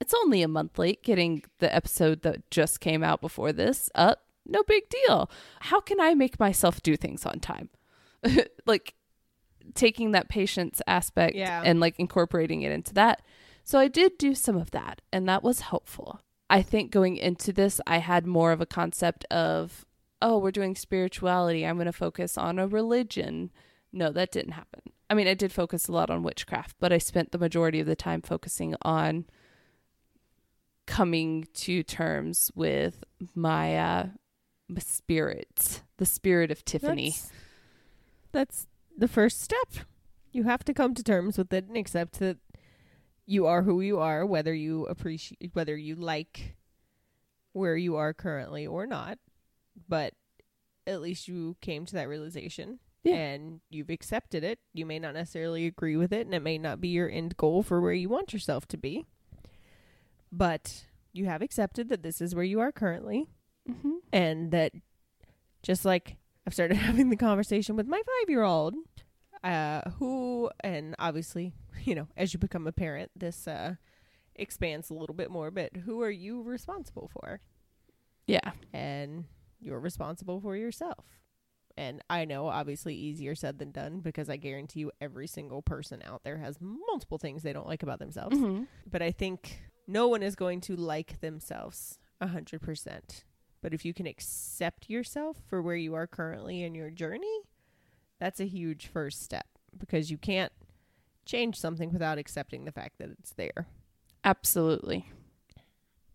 it's 0.00 0.14
only 0.14 0.42
a 0.42 0.48
month 0.48 0.78
late 0.78 1.02
getting 1.02 1.42
the 1.58 1.74
episode 1.74 2.22
that 2.22 2.50
just 2.50 2.80
came 2.80 3.02
out 3.02 3.20
before 3.20 3.52
this 3.52 3.90
up. 3.94 4.22
No 4.48 4.62
big 4.62 4.88
deal. 4.88 5.30
How 5.60 5.80
can 5.80 6.00
I 6.00 6.14
make 6.14 6.38
myself 6.40 6.82
do 6.82 6.96
things 6.96 7.26
on 7.26 7.40
time? 7.40 7.68
like 8.66 8.94
taking 9.74 10.12
that 10.12 10.28
patience 10.28 10.80
aspect 10.86 11.34
Yeah. 11.34 11.62
and 11.64 11.80
like 11.80 11.96
incorporating 11.98 12.62
it 12.62 12.72
into 12.72 12.94
that. 12.94 13.22
So 13.64 13.78
I 13.78 13.88
did 13.88 14.16
do 14.18 14.34
some 14.34 14.56
of 14.56 14.70
that 14.70 15.02
and 15.12 15.28
that 15.28 15.42
was 15.42 15.60
helpful. 15.60 16.20
I 16.48 16.62
think 16.62 16.92
going 16.92 17.16
into 17.16 17.52
this, 17.52 17.80
I 17.86 17.98
had 17.98 18.24
more 18.26 18.52
of 18.52 18.60
a 18.60 18.66
concept 18.66 19.24
of, 19.32 19.84
oh, 20.22 20.38
we're 20.38 20.52
doing 20.52 20.76
spirituality. 20.76 21.66
I'm 21.66 21.74
going 21.76 21.86
to 21.86 21.92
focus 21.92 22.38
on 22.38 22.60
a 22.60 22.68
religion. 22.68 23.50
No, 23.92 24.10
that 24.12 24.30
didn't 24.30 24.52
happen. 24.52 24.82
I 25.10 25.14
mean, 25.14 25.26
I 25.26 25.34
did 25.34 25.52
focus 25.52 25.88
a 25.88 25.92
lot 25.92 26.08
on 26.10 26.22
witchcraft, 26.22 26.76
but 26.78 26.92
I 26.92 26.98
spent 26.98 27.32
the 27.32 27.38
majority 27.38 27.80
of 27.80 27.86
the 27.86 27.96
time 27.96 28.22
focusing 28.22 28.76
on 28.82 29.24
coming 30.86 31.46
to 31.52 31.82
terms 31.82 32.50
with 32.54 33.02
my 33.34 33.76
uh 33.76 34.06
my 34.06 34.10
spirit, 34.78 35.82
the 35.96 36.06
spirit 36.06 36.50
of 36.50 36.64
Tiffany. 36.64 37.10
That's, 37.10 37.30
that's 38.32 38.66
the 38.96 39.08
first 39.08 39.40
step. 39.42 39.84
You 40.32 40.44
have 40.44 40.64
to 40.64 40.74
come 40.74 40.94
to 40.94 41.02
terms 41.02 41.38
with 41.38 41.52
it 41.52 41.66
and 41.66 41.76
accept 41.76 42.18
that 42.18 42.38
you 43.24 43.46
are 43.46 43.62
who 43.62 43.80
you 43.80 43.98
are, 43.98 44.24
whether 44.26 44.54
you 44.54 44.84
appreciate, 44.86 45.50
whether 45.54 45.76
you 45.76 45.94
like 45.96 46.56
where 47.52 47.76
you 47.76 47.96
are 47.96 48.12
currently 48.12 48.66
or 48.66 48.86
not. 48.86 49.18
But 49.88 50.12
at 50.86 51.00
least 51.00 51.26
you 51.26 51.56
came 51.60 51.86
to 51.86 51.94
that 51.94 52.08
realization 52.08 52.78
Yeah. 53.02 53.14
and 53.16 53.60
you've 53.70 53.90
accepted 53.90 54.44
it. 54.44 54.58
You 54.74 54.86
may 54.86 54.98
not 54.98 55.14
necessarily 55.14 55.66
agree 55.66 55.96
with 55.96 56.12
it, 56.12 56.26
and 56.26 56.34
it 56.34 56.42
may 56.42 56.58
not 56.58 56.80
be 56.80 56.88
your 56.88 57.08
end 57.10 57.36
goal 57.36 57.62
for 57.62 57.80
where 57.80 57.92
you 57.92 58.08
want 58.08 58.32
yourself 58.32 58.66
to 58.68 58.76
be. 58.76 59.06
But 60.30 60.84
you 61.12 61.26
have 61.26 61.42
accepted 61.42 61.88
that 61.88 62.02
this 62.02 62.20
is 62.20 62.34
where 62.34 62.44
you 62.44 62.60
are 62.60 62.72
currently 62.72 63.28
mm-hmm. 63.68 63.96
and 64.12 64.50
that 64.52 64.72
just 65.62 65.84
like 65.84 66.16
I've 66.46 66.54
started 66.54 66.76
having 66.88 67.10
the 67.10 67.16
conversation 67.16 67.76
with 67.76 67.86
my 67.86 67.98
five 67.98 68.30
year 68.30 68.42
old, 68.42 68.74
uh, 69.42 69.82
who, 69.98 70.50
and 70.60 70.94
obviously, 70.98 71.52
you 71.84 71.94
know, 71.94 72.08
as 72.16 72.32
you 72.32 72.38
become 72.38 72.66
a 72.66 72.72
parent, 72.72 73.10
this 73.16 73.48
uh, 73.48 73.74
expands 74.34 74.90
a 74.90 74.94
little 74.94 75.14
bit 75.14 75.30
more. 75.30 75.50
But 75.50 75.76
who 75.84 76.02
are 76.02 76.10
you 76.10 76.42
responsible 76.42 77.10
for? 77.12 77.40
Yeah. 78.26 78.52
And 78.72 79.24
you're 79.60 79.80
responsible 79.80 80.40
for 80.40 80.56
yourself. 80.56 81.04
And 81.78 82.02
I 82.08 82.24
know, 82.24 82.46
obviously, 82.46 82.94
easier 82.94 83.34
said 83.34 83.58
than 83.58 83.70
done 83.70 84.00
because 84.00 84.30
I 84.30 84.36
guarantee 84.36 84.80
you 84.80 84.92
every 85.00 85.26
single 85.26 85.60
person 85.60 86.02
out 86.02 86.22
there 86.24 86.38
has 86.38 86.56
multiple 86.58 87.18
things 87.18 87.42
they 87.42 87.52
don't 87.52 87.66
like 87.66 87.82
about 87.82 87.98
themselves. 87.98 88.36
Mm-hmm. 88.36 88.64
But 88.90 89.02
I 89.02 89.10
think 89.10 89.60
no 89.86 90.08
one 90.08 90.22
is 90.22 90.36
going 90.36 90.62
to 90.62 90.76
like 90.76 91.20
themselves 91.20 91.98
a 92.18 92.28
hundred 92.28 92.62
percent. 92.62 93.24
But 93.66 93.74
if 93.74 93.84
you 93.84 93.92
can 93.92 94.06
accept 94.06 94.88
yourself 94.88 95.38
for 95.48 95.60
where 95.60 95.74
you 95.74 95.94
are 95.94 96.06
currently 96.06 96.62
in 96.62 96.76
your 96.76 96.88
journey, 96.88 97.40
that's 98.20 98.38
a 98.38 98.46
huge 98.46 98.86
first 98.86 99.20
step 99.20 99.46
because 99.76 100.08
you 100.08 100.16
can't 100.16 100.52
change 101.24 101.56
something 101.56 101.92
without 101.92 102.16
accepting 102.16 102.64
the 102.64 102.70
fact 102.70 102.98
that 102.98 103.08
it's 103.18 103.32
there. 103.32 103.66
Absolutely. 104.22 105.10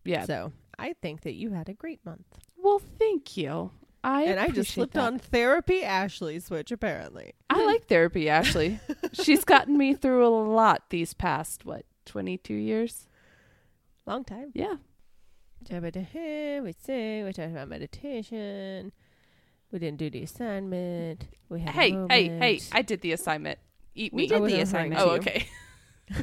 Yeah. 0.02 0.24
So 0.24 0.52
I 0.78 0.94
think 0.94 1.24
that 1.24 1.34
you 1.34 1.50
had 1.50 1.68
a 1.68 1.74
great 1.74 2.00
month. 2.06 2.24
well, 2.56 2.80
thank 2.98 3.36
you. 3.36 3.70
I 4.02 4.22
and 4.22 4.40
I 4.40 4.48
just 4.48 4.70
slipped 4.70 4.94
that. 4.94 5.04
on 5.04 5.18
therapy 5.18 5.84
Ashley 5.84 6.40
switch 6.40 6.72
apparently. 6.72 7.34
I 7.50 7.66
like 7.66 7.86
therapy, 7.86 8.30
Ashley. 8.30 8.80
She's 9.12 9.44
gotten 9.44 9.76
me 9.76 9.92
through 9.92 10.26
a 10.26 10.32
lot 10.32 10.84
these 10.88 11.12
past 11.12 11.66
what 11.66 11.84
twenty 12.06 12.38
two 12.38 12.54
years. 12.54 13.08
Long 14.06 14.24
time. 14.24 14.52
Yeah. 14.54 14.76
We 15.70 16.74
say 16.84 17.22
we 17.22 17.32
talked 17.32 17.50
about 17.50 17.68
meditation. 17.68 18.92
We 19.70 19.78
didn't 19.78 19.98
do 19.98 20.10
the 20.10 20.22
assignment. 20.22 21.28
We 21.48 21.60
had 21.60 21.74
Hey, 21.74 21.90
hey, 22.10 22.28
hey! 22.38 22.60
I 22.72 22.82
did 22.82 23.00
the 23.00 23.12
assignment. 23.12 23.58
Eat 23.94 24.12
We 24.12 24.26
did 24.26 24.44
the 24.44 24.60
assignment. 24.60 25.00
oh, 25.00 25.10
okay. 25.10 25.46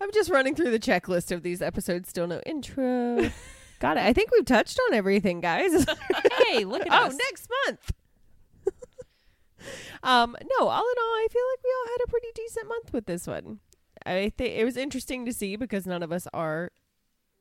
I'm 0.00 0.12
just 0.12 0.30
running 0.30 0.54
through 0.54 0.70
the 0.70 0.80
checklist 0.80 1.30
of 1.30 1.42
these 1.42 1.62
episodes. 1.62 2.08
Still 2.08 2.26
no 2.26 2.40
intro. 2.44 3.30
Got 3.78 3.96
it. 3.96 4.04
I 4.04 4.12
think 4.12 4.30
we've 4.32 4.44
touched 4.44 4.78
on 4.88 4.94
everything, 4.94 5.40
guys. 5.40 5.72
hey, 6.48 6.64
look 6.64 6.82
at 6.82 6.92
oh, 6.92 7.06
us. 7.06 7.16
next 7.16 7.48
month. 7.66 7.92
um, 10.02 10.36
no, 10.58 10.68
all 10.68 10.82
in 10.82 10.98
all, 10.98 11.14
I 11.14 11.26
feel 11.30 11.42
like 11.52 11.64
we 11.64 11.70
all 11.70 11.86
had 11.92 12.04
a 12.04 12.10
pretty 12.10 12.28
decent 12.34 12.68
month 12.68 12.92
with 12.92 13.06
this 13.06 13.26
one. 13.26 13.60
I 14.04 14.32
think 14.36 14.56
it 14.56 14.64
was 14.64 14.76
interesting 14.76 15.24
to 15.26 15.32
see 15.32 15.56
because 15.56 15.86
none 15.86 16.02
of 16.02 16.10
us 16.10 16.26
are 16.32 16.72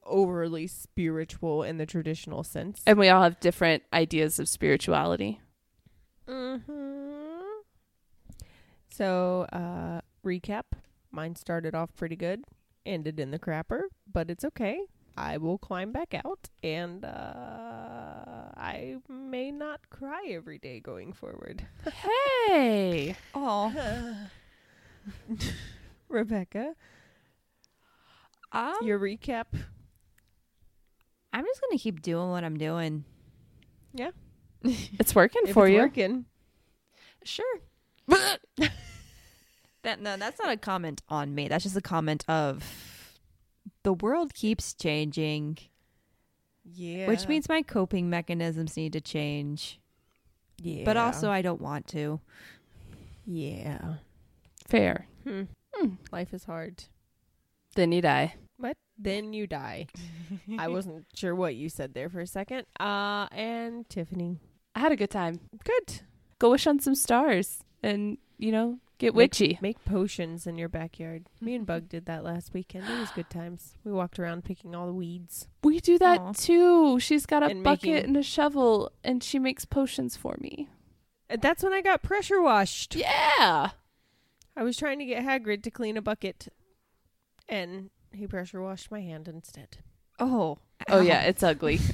overly 0.06 0.68
spiritual 0.68 1.64
in 1.64 1.78
the 1.78 1.86
traditional 1.86 2.44
sense. 2.44 2.82
And 2.86 2.98
we 2.98 3.10
all 3.10 3.24
have 3.24 3.40
different 3.40 3.84
ideas 3.94 4.40
of 4.40 4.50
spirituality. 4.50 5.40
Mm-hmm. 6.28 6.82
So, 8.90 9.48
uh, 9.54 10.02
recap. 10.26 10.64
Mine 11.12 11.36
started 11.36 11.76
off 11.76 11.94
pretty 11.96 12.16
good, 12.16 12.46
ended 12.86 13.20
in 13.20 13.32
the 13.32 13.40
crapper, 13.40 13.84
but 14.12 14.30
it's 14.30 14.46
okay. 14.46 14.80
I 15.18 15.38
will 15.38 15.58
climb 15.58 15.92
back 15.92 16.14
out, 16.14 16.50
and 16.64 17.04
uh, 17.04 18.52
I 18.56 18.98
may 19.10 19.52
not 19.52 19.90
cry 19.90 20.28
every 20.30 20.58
day 20.58 20.80
going 20.80 21.14
forward. 21.14 21.66
Hey. 22.48 23.16
Oh, 23.34 23.74
Rebecca, 26.10 26.76
um, 28.52 28.76
your 28.84 29.00
recap. 29.00 29.46
I'm 31.34 31.46
just 31.46 31.62
gonna 31.62 31.78
keep 31.80 32.02
doing 32.02 32.30
what 32.30 32.44
I'm 32.44 32.58
doing. 32.58 33.06
Yeah, 33.94 34.12
it's 34.64 35.14
working 35.16 35.44
If 35.46 35.54
for 35.54 35.68
it's 35.68 35.74
you. 35.74 35.80
working. 35.80 36.26
Sure. 37.24 37.60
that 38.08 40.02
no, 40.02 40.18
that's 40.18 40.40
not 40.40 40.52
a 40.52 40.58
comment 40.58 41.02
on 41.10 41.34
me. 41.34 41.48
That's 41.48 41.64
just 41.64 41.78
a 41.78 41.82
comment 41.82 42.24
of 42.28 42.64
the 43.84 43.94
world 43.94 44.34
keeps 44.34 44.74
changing, 44.74 45.58
Yeah. 46.64 47.08
which 47.08 47.28
means 47.28 47.50
my 47.50 47.62
coping 47.62 48.10
mechanisms 48.10 48.78
need 48.78 48.94
to 48.94 49.02
change. 49.02 49.80
yeah. 50.62 50.84
But 50.86 50.98
also, 50.98 51.30
I 51.32 51.42
don't 51.42 51.62
want 51.62 51.88
to. 51.88 52.20
yeah. 53.26 53.96
Fair. 54.68 55.08
Hmm. 55.28 55.44
Hmm. 55.74 55.96
Life 56.12 56.34
is 56.34 56.44
hard. 56.46 56.84
Then 57.76 57.92
you 57.92 58.02
die. 58.02 58.36
What? 59.02 59.12
Then 59.12 59.34
you 59.34 59.48
die. 59.48 59.88
I 60.58 60.68
wasn't 60.70 61.06
sure 61.16 61.36
what 61.36 61.56
you 61.56 61.70
said 61.70 61.94
there 61.94 62.10
for 62.10 62.20
a 62.20 62.28
second. 62.28 62.66
Uh, 62.80 63.28
and 63.32 63.88
Tiffany. 63.90 64.40
I 64.76 64.80
had 64.80 64.92
a 64.92 64.96
good 64.96 65.10
time. 65.10 65.40
Good. 65.64 66.02
Go 66.40 66.52
wish 66.52 66.66
on 66.68 66.80
some 66.80 66.96
stars 66.96 67.60
and, 67.84 68.18
you 68.38 68.52
know, 68.52 68.80
get 68.98 69.08
Make- 69.14 69.16
witchy. 69.16 69.60
Make 69.62 69.84
potions 69.86 70.48
in 70.48 70.58
your 70.58 70.70
backyard. 70.70 71.26
Me 71.42 71.56
and 71.56 71.66
Bug 71.66 71.90
did 71.90 72.06
that 72.06 72.24
last 72.24 72.54
weekend. 72.54 72.86
It 72.90 73.00
was 73.00 73.12
good 73.12 73.30
times. 73.30 73.74
We 73.84 73.92
walked 73.92 74.18
around 74.20 74.44
picking 74.46 74.74
all 74.76 74.88
the 74.88 74.94
weeds. 74.94 75.48
We 75.64 75.80
do 75.80 75.98
that 76.00 76.20
Aw. 76.20 76.32
too. 76.34 77.00
She's 77.00 77.26
got 77.26 77.44
a 77.44 77.48
And 77.48 77.64
bucket 77.64 77.84
making- 77.90 78.04
and 78.06 78.18
a 78.18 78.24
shovel 78.24 78.92
and 79.04 79.24
she 79.24 79.40
makes 79.40 79.66
potions 79.66 80.16
for 80.16 80.38
me. 80.40 80.70
That's 81.42 81.64
when 81.64 81.74
I 81.74 81.82
got 81.82 82.02
pressure 82.02 82.42
washed. 82.42 82.96
Yeah. 82.96 83.70
I 84.58 84.64
was 84.64 84.76
trying 84.78 85.00
to 85.00 85.06
get 85.06 85.24
Hagrid 85.24 85.64
to 85.64 85.72
clean 85.72 85.96
a 85.96 86.02
bucket, 86.02 86.50
and 87.48 87.90
he 88.14 88.28
pressure 88.28 88.62
washed 88.62 88.92
my 88.92 89.02
hand 89.02 89.28
instead. 89.28 89.78
Oh, 90.20 90.60
Oh 90.90 91.02
yeah, 91.02 91.22
it's 91.24 91.44
ugly. 91.44 91.80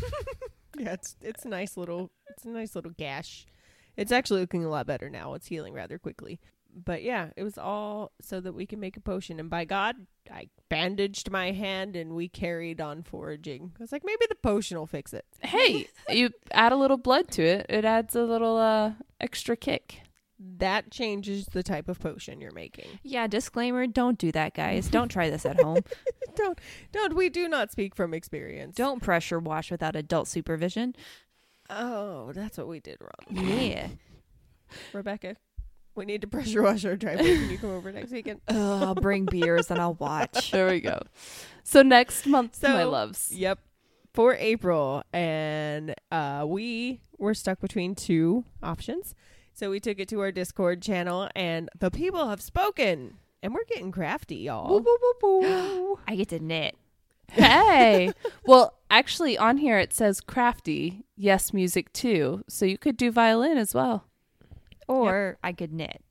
Yeah, 0.80 0.94
it's 0.94 1.16
it's 1.24 1.44
a 1.44 1.50
nice 1.50 1.76
little 1.76 2.12
it's 2.30 2.46
a 2.46 2.50
nice 2.50 2.76
little 2.76 2.92
gash. 2.92 3.48
It's 3.96 4.12
actually 4.12 4.42
looking 4.42 4.64
a 4.64 4.70
lot 4.70 4.86
better 4.86 5.10
now. 5.10 5.34
It's 5.34 5.48
healing 5.48 5.74
rather 5.74 5.98
quickly. 5.98 6.40
But 6.72 7.02
yeah, 7.02 7.30
it 7.36 7.42
was 7.42 7.58
all 7.58 8.12
so 8.22 8.40
that 8.42 8.54
we 8.54 8.68
can 8.68 8.80
make 8.80 8.96
a 8.96 9.00
potion. 9.00 9.40
And 9.40 9.50
by 9.50 9.66
God, 9.66 9.96
I 10.32 10.50
bandaged 10.70 11.32
my 11.32 11.52
hand 11.52 11.96
and 11.96 12.14
we 12.14 12.30
carried 12.30 12.80
on 12.80 13.02
foraging. 13.02 13.72
I 13.80 13.82
was 13.82 13.92
like, 13.92 14.04
maybe 14.06 14.28
the 14.30 14.36
potion 14.36 14.78
will 14.78 14.86
fix 14.86 15.14
it. 15.14 15.26
Hey, 15.40 15.88
you 16.10 16.30
add 16.52 16.72
a 16.74 16.76
little 16.78 16.98
blood 16.98 17.30
to 17.32 17.44
it. 17.44 17.66
It 17.70 17.84
adds 17.84 18.16
a 18.16 18.22
little 18.22 18.58
uh 18.58 18.92
extra 19.20 19.58
kick. 19.58 20.02
That 20.40 20.92
changes 20.92 21.48
the 21.48 21.64
type 21.64 21.90
of 21.90 22.00
potion 22.00 22.40
you're 22.40 22.52
making. 22.54 23.00
Yeah, 23.04 23.26
disclaimer, 23.28 23.88
don't 23.88 24.18
do 24.20 24.32
that, 24.34 24.54
guys. 24.54 24.88
Don't 24.88 25.10
try 25.10 25.30
this 25.30 25.46
at 25.46 25.60
home. 25.62 25.80
don't, 26.36 26.60
don't. 26.92 27.16
We 27.16 27.30
do 27.30 27.48
not 27.48 27.72
speak 27.72 27.96
from 27.96 28.14
experience. 28.14 28.76
don't 28.76 29.02
pressure 29.02 29.40
wash 29.40 29.72
without 29.72 29.96
adult 29.96 30.28
supervision. 30.28 30.96
Oh, 31.70 32.32
that's 32.34 32.58
what 32.58 32.68
we 32.68 32.80
did 32.80 32.98
wrong. 33.02 33.46
Yeah. 33.46 33.88
Rebecca, 34.94 35.38
we 35.96 36.06
need 36.06 36.22
to 36.22 36.28
pressure 36.28 36.62
wash 36.62 36.86
our 36.86 36.96
driveway. 36.96 37.36
Can 37.36 37.50
you 37.50 37.58
come 37.58 37.72
over 37.72 37.92
next 37.92 38.12
weekend? 38.12 38.42
Ugh, 38.48 38.56
I'll 38.56 38.96
bring 38.96 39.26
beers 39.26 39.72
and 39.72 39.80
I'll 39.80 39.96
watch. 39.96 40.52
There 40.52 40.70
we 40.70 40.80
go. 40.80 41.02
So 41.64 41.82
next 41.82 42.28
month, 42.28 42.62
my 42.62 42.84
loves. 42.84 43.32
Yep. 43.34 43.60
For 44.14 44.36
April. 44.36 45.04
And 45.12 45.96
uh, 46.12 46.46
we 46.48 47.02
were 47.18 47.34
stuck 47.34 47.60
between 47.60 47.96
two 47.96 48.46
options. 48.62 49.16
So 49.58 49.72
we 49.72 49.80
took 49.80 49.98
it 50.00 50.08
to 50.10 50.20
our 50.20 50.32
Discord 50.32 50.84
channel, 50.84 51.30
and 51.36 51.68
the 51.80 51.90
people 51.90 52.30
have 52.30 52.44
spoken. 52.44 53.16
And 53.42 53.56
we're 53.56 53.66
getting 53.68 53.92
crafty, 53.92 54.36
y'all. 54.36 54.84
I 56.08 56.16
get 56.16 56.30
to 56.30 56.40
knit. 56.40 56.76
Hey. 57.32 58.14
well, 58.46 58.78
actually, 58.92 59.36
on 59.36 59.58
here 59.58 59.80
it 59.80 59.94
says 59.94 60.22
crafty. 60.22 61.06
Yes, 61.16 61.54
music 61.54 61.92
too. 61.92 62.44
So 62.48 62.68
you 62.68 62.78
could 62.78 62.98
do 62.98 63.12
violin 63.12 63.58
as 63.58 63.74
well. 63.74 64.06
Or 64.88 65.40
I 65.44 65.54
could 65.54 65.74
knit. 65.74 66.04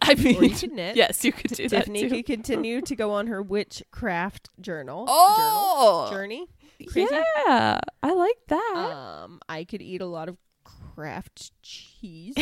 I 0.00 0.14
mean, 0.14 0.36
Or 0.36 0.44
you 0.44 0.54
could 0.54 0.70
knit. 0.70 0.94
yes, 0.96 1.24
you 1.24 1.32
could 1.32 1.50
do 1.50 1.68
that 1.70 1.78
Tiffany 1.86 2.02
too. 2.02 2.08
could 2.10 2.26
continue 2.26 2.80
to 2.82 2.94
go 2.94 3.10
on 3.10 3.26
her 3.26 3.42
witchcraft 3.42 4.48
journal. 4.60 5.06
Oh, 5.08 6.06
journal, 6.06 6.20
journey. 6.20 6.46
Crazy. 6.88 7.08
yeah, 7.46 7.80
I 8.00 8.12
like 8.14 8.38
that. 8.46 8.92
Um, 9.24 9.40
I 9.48 9.64
could 9.64 9.82
eat 9.82 10.00
a 10.00 10.06
lot 10.06 10.28
of 10.28 10.36
craft 10.94 11.52
cheese. 11.62 12.34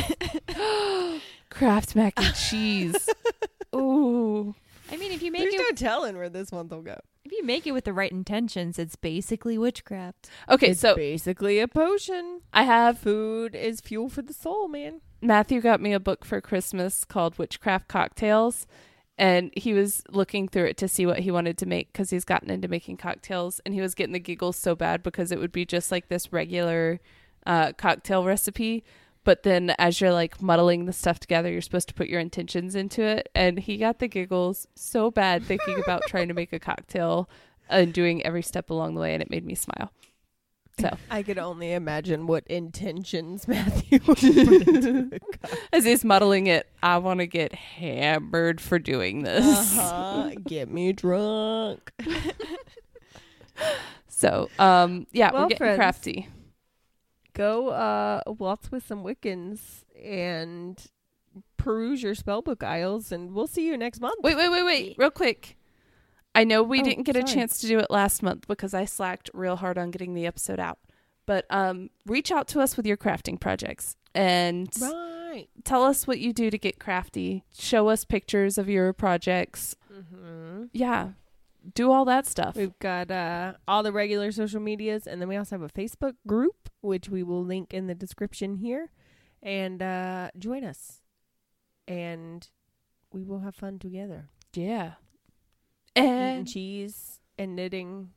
Kraft 1.51 1.95
mac 1.97 2.15
and 2.17 2.35
cheese. 2.35 3.09
Ooh, 3.75 4.55
I 4.91 4.97
mean, 4.97 5.13
if 5.13 5.23
you 5.23 5.31
make 5.31 5.43
There's 5.43 5.55
it, 5.55 5.59
no 5.59 5.71
telling 5.77 6.17
where 6.17 6.29
this 6.29 6.51
month 6.53 6.71
will 6.73 6.83
go. 6.83 6.99
if 7.25 7.33
you 7.33 7.45
make 7.45 7.67
it 7.67 7.73
with 7.73 7.85
the 7.85 7.93
right 7.93 8.11
intentions, 8.11 8.79
it's 8.79 8.97
basically 8.97 9.57
witchcraft. 9.59 10.29
okay. 10.49 10.69
it's 10.71 10.81
so 10.81 10.97
basically 10.97 11.61
a 11.61 11.69
potion. 11.69 12.41
I 12.53 12.65
have 12.65 12.99
Food 12.99 13.55
is 13.55 13.81
fuel 13.81 14.09
for 14.09 14.23
the 14.23 14.35
soul, 14.35 14.69
man. 14.69 15.01
Matthew 15.23 15.61
got 15.61 15.81
me 15.81 15.93
a 15.93 16.01
book 16.01 16.25
for 16.25 16.41
Christmas 16.41 17.05
called 17.05 17.39
Witchcraft 17.39 17.89
Cocktails. 17.89 18.67
And 19.19 19.51
he 19.55 19.75
was 19.75 20.03
looking 20.09 20.49
through 20.49 20.65
it 20.65 20.79
to 20.79 20.89
see 20.89 21.05
what 21.05 21.19
he 21.19 21.31
wanted 21.31 21.59
to 21.59 21.67
make 21.67 21.93
because 21.93 22.09
he's 22.09 22.25
gotten 22.25 22.49
into 22.51 22.69
making 22.69 22.97
cocktails. 22.97 23.61
And 23.67 23.75
he 23.75 23.83
was 23.83 23.95
getting 23.95 24.15
the 24.15 24.19
giggles 24.19 24.57
so 24.57 24.75
bad 24.75 25.03
because 25.03 25.31
it 25.31 25.39
would 25.39 25.53
be 25.53 25.67
just 25.67 25.93
like 25.93 26.09
this 26.09 26.33
regular 26.33 27.01
uh, 27.51 27.73
cocktail 27.73 28.25
recipe. 28.25 28.85
But 29.25 29.43
then 29.43 29.75
as 29.79 30.01
you're 30.01 30.13
like 30.13 30.41
muddling 30.41 30.87
the 30.87 30.93
stuff 30.93 31.19
together, 31.21 31.51
you're 31.51 31.61
supposed 31.61 31.89
to 31.89 31.95
put 31.95 32.09
your 32.09 32.21
intentions 32.21 32.75
into 32.75 33.03
it. 33.03 33.29
And 33.35 33.59
he 33.59 33.77
got 33.77 33.99
the 33.99 34.09
giggles 34.09 34.67
so 34.75 35.11
bad 35.11 35.45
thinking 35.45 35.79
about 35.83 36.03
trying 36.09 36.29
to 36.29 36.35
make 36.35 36.53
a 36.53 36.59
cocktail 36.59 37.29
and 37.69 37.93
doing 37.93 38.25
every 38.25 38.43
step 38.43 38.71
along 38.71 38.95
the 38.95 39.01
way. 39.01 39.13
And 39.13 39.23
it 39.23 39.31
made 39.31 39.45
me 39.45 39.55
smile. 39.55 39.93
So 40.81 40.97
I 41.11 41.23
could 41.23 41.37
only 41.39 41.73
imagine 41.73 42.27
what 42.27 42.47
intentions 42.47 43.47
Matthew 43.55 43.99
would 44.07 44.17
put 44.17 44.23
into 44.23 45.19
as 45.73 45.85
he's 45.85 46.05
muddling 46.05 46.47
it, 46.47 46.67
I 46.83 46.97
want 46.99 47.21
to 47.21 47.27
get 47.27 47.53
hammered 47.55 48.61
for 48.61 48.79
doing 48.79 49.23
this. 49.23 49.77
Uh-huh. 49.79 50.31
Get 50.47 50.71
me 50.71 50.93
drunk. 50.93 51.93
So, 54.09 54.51
um, 54.59 55.07
yeah, 55.13 55.33
Well, 55.33 55.43
we're 55.43 55.49
getting 55.49 55.59
friends. 55.59 55.77
crafty. 55.79 56.29
Go 57.35 57.69
uh 57.69 58.23
waltz 58.27 58.71
with 58.71 58.87
some 58.87 59.05
Wiccans 59.05 59.85
and 60.03 60.83
peruse 61.57 62.03
your 62.03 62.15
spellbook 62.15 62.63
aisles 62.63 63.13
and 63.13 63.33
we'll 63.33 63.47
see 63.47 63.67
you 63.67 63.77
next 63.77 64.01
month. 64.01 64.17
Wait, 64.23 64.37
wait, 64.37 64.49
wait, 64.49 64.65
wait, 64.65 64.95
real 64.99 65.11
quick. 65.11 65.57
I 66.35 66.45
know 66.45 66.63
we 66.63 66.81
Oh, 66.81 66.85
didn't 66.85 67.05
get 67.05 67.17
a 67.17 67.23
chance 67.23 67.61
to 67.61 67.67
do 67.67 67.79
it 67.79 67.91
last 67.91 68.23
month 68.23 68.47
because 68.47 68.73
I 68.73 68.85
slacked 68.85 69.31
real 69.35 69.57
hard 69.57 69.77
on 69.79 69.91
getting 69.91 70.15
the 70.15 70.27
episode 70.27 70.61
out. 70.61 70.79
But 71.27 71.45
um, 71.51 71.91
reach 72.07 72.31
out 72.33 72.49
to 72.49 72.61
us 72.61 72.77
with 72.77 72.87
your 72.87 72.97
crafting 72.97 73.39
projects 73.39 73.97
and 74.15 74.69
Right. 74.81 75.49
tell 75.65 75.85
us 75.85 76.07
what 76.07 76.19
you 76.21 76.33
do 76.33 76.51
to 76.51 76.59
get 76.59 76.79
crafty. 76.79 77.45
Show 77.57 77.89
us 77.89 78.05
pictures 78.05 78.59
of 78.59 78.69
your 78.69 78.93
projects. 78.93 79.77
Mm-hmm. 79.93 80.65
Yeah, 80.73 81.11
do 81.75 81.91
all 81.91 82.05
that 82.07 82.27
stuff. 82.27 82.57
We've 82.57 82.79
got 82.79 83.11
uh, 83.11 83.55
all 83.69 83.83
the 83.83 83.93
regular 83.93 84.33
social 84.33 84.61
medias, 84.61 85.07
and 85.07 85.21
then 85.21 85.29
we 85.29 85.37
also 85.37 85.59
have 85.59 85.63
a 85.63 85.69
Facebook 85.69 86.15
group, 86.27 86.69
which 86.81 87.09
we 87.09 87.23
will 87.23 87.45
link 87.45 87.73
in 87.75 87.87
the 87.87 87.95
description 87.95 88.57
here. 88.57 88.91
And 89.43 89.83
uh, 89.83 90.31
join 90.39 90.65
us, 90.65 91.01
and 91.89 92.47
we 93.13 93.25
will 93.25 93.41
have 93.41 93.55
fun 93.55 93.79
together. 93.79 94.29
Yeah, 94.55 94.93
Eating 95.97 96.11
and 96.11 96.49
cheese 96.49 97.21
and 97.39 97.57
knitting 97.57 98.11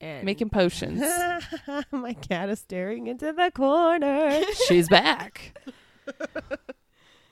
and 0.00 0.24
making 0.24 0.50
potions. 0.50 1.00
My 1.90 2.14
cat 2.14 2.48
is 2.48 2.60
staring 2.60 3.06
into 3.06 3.32
the 3.32 3.50
corner. 3.54 4.42
She's 4.66 4.88
back. 4.88 5.56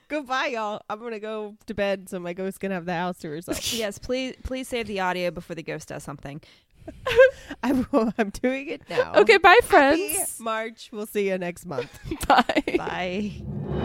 Goodbye, 0.09 0.47
y'all. 0.47 0.81
I'm 0.89 0.99
gonna 0.99 1.19
go 1.19 1.55
to 1.67 1.73
bed 1.73 2.09
so 2.09 2.19
my 2.19 2.33
ghost 2.33 2.59
can 2.59 2.71
have 2.71 2.85
the 2.85 2.93
house 2.93 3.19
to 3.19 3.29
herself. 3.29 3.73
yes, 3.73 3.99
please, 3.99 4.35
please 4.43 4.67
save 4.67 4.87
the 4.87 4.99
audio 4.99 5.31
before 5.31 5.55
the 5.55 5.63
ghost 5.63 5.87
does 5.87 6.03
something. 6.03 6.41
I'm, 7.63 7.85
I'm 8.17 8.31
doing 8.31 8.69
it 8.69 8.81
now. 8.89 9.13
Okay, 9.13 9.37
bye, 9.37 9.49
Happy 9.61 9.67
friends. 9.67 10.39
March. 10.39 10.89
We'll 10.91 11.05
see 11.05 11.29
you 11.29 11.37
next 11.37 11.67
month. 11.67 11.99
Bye. 12.27 12.63
Bye. 12.77 13.75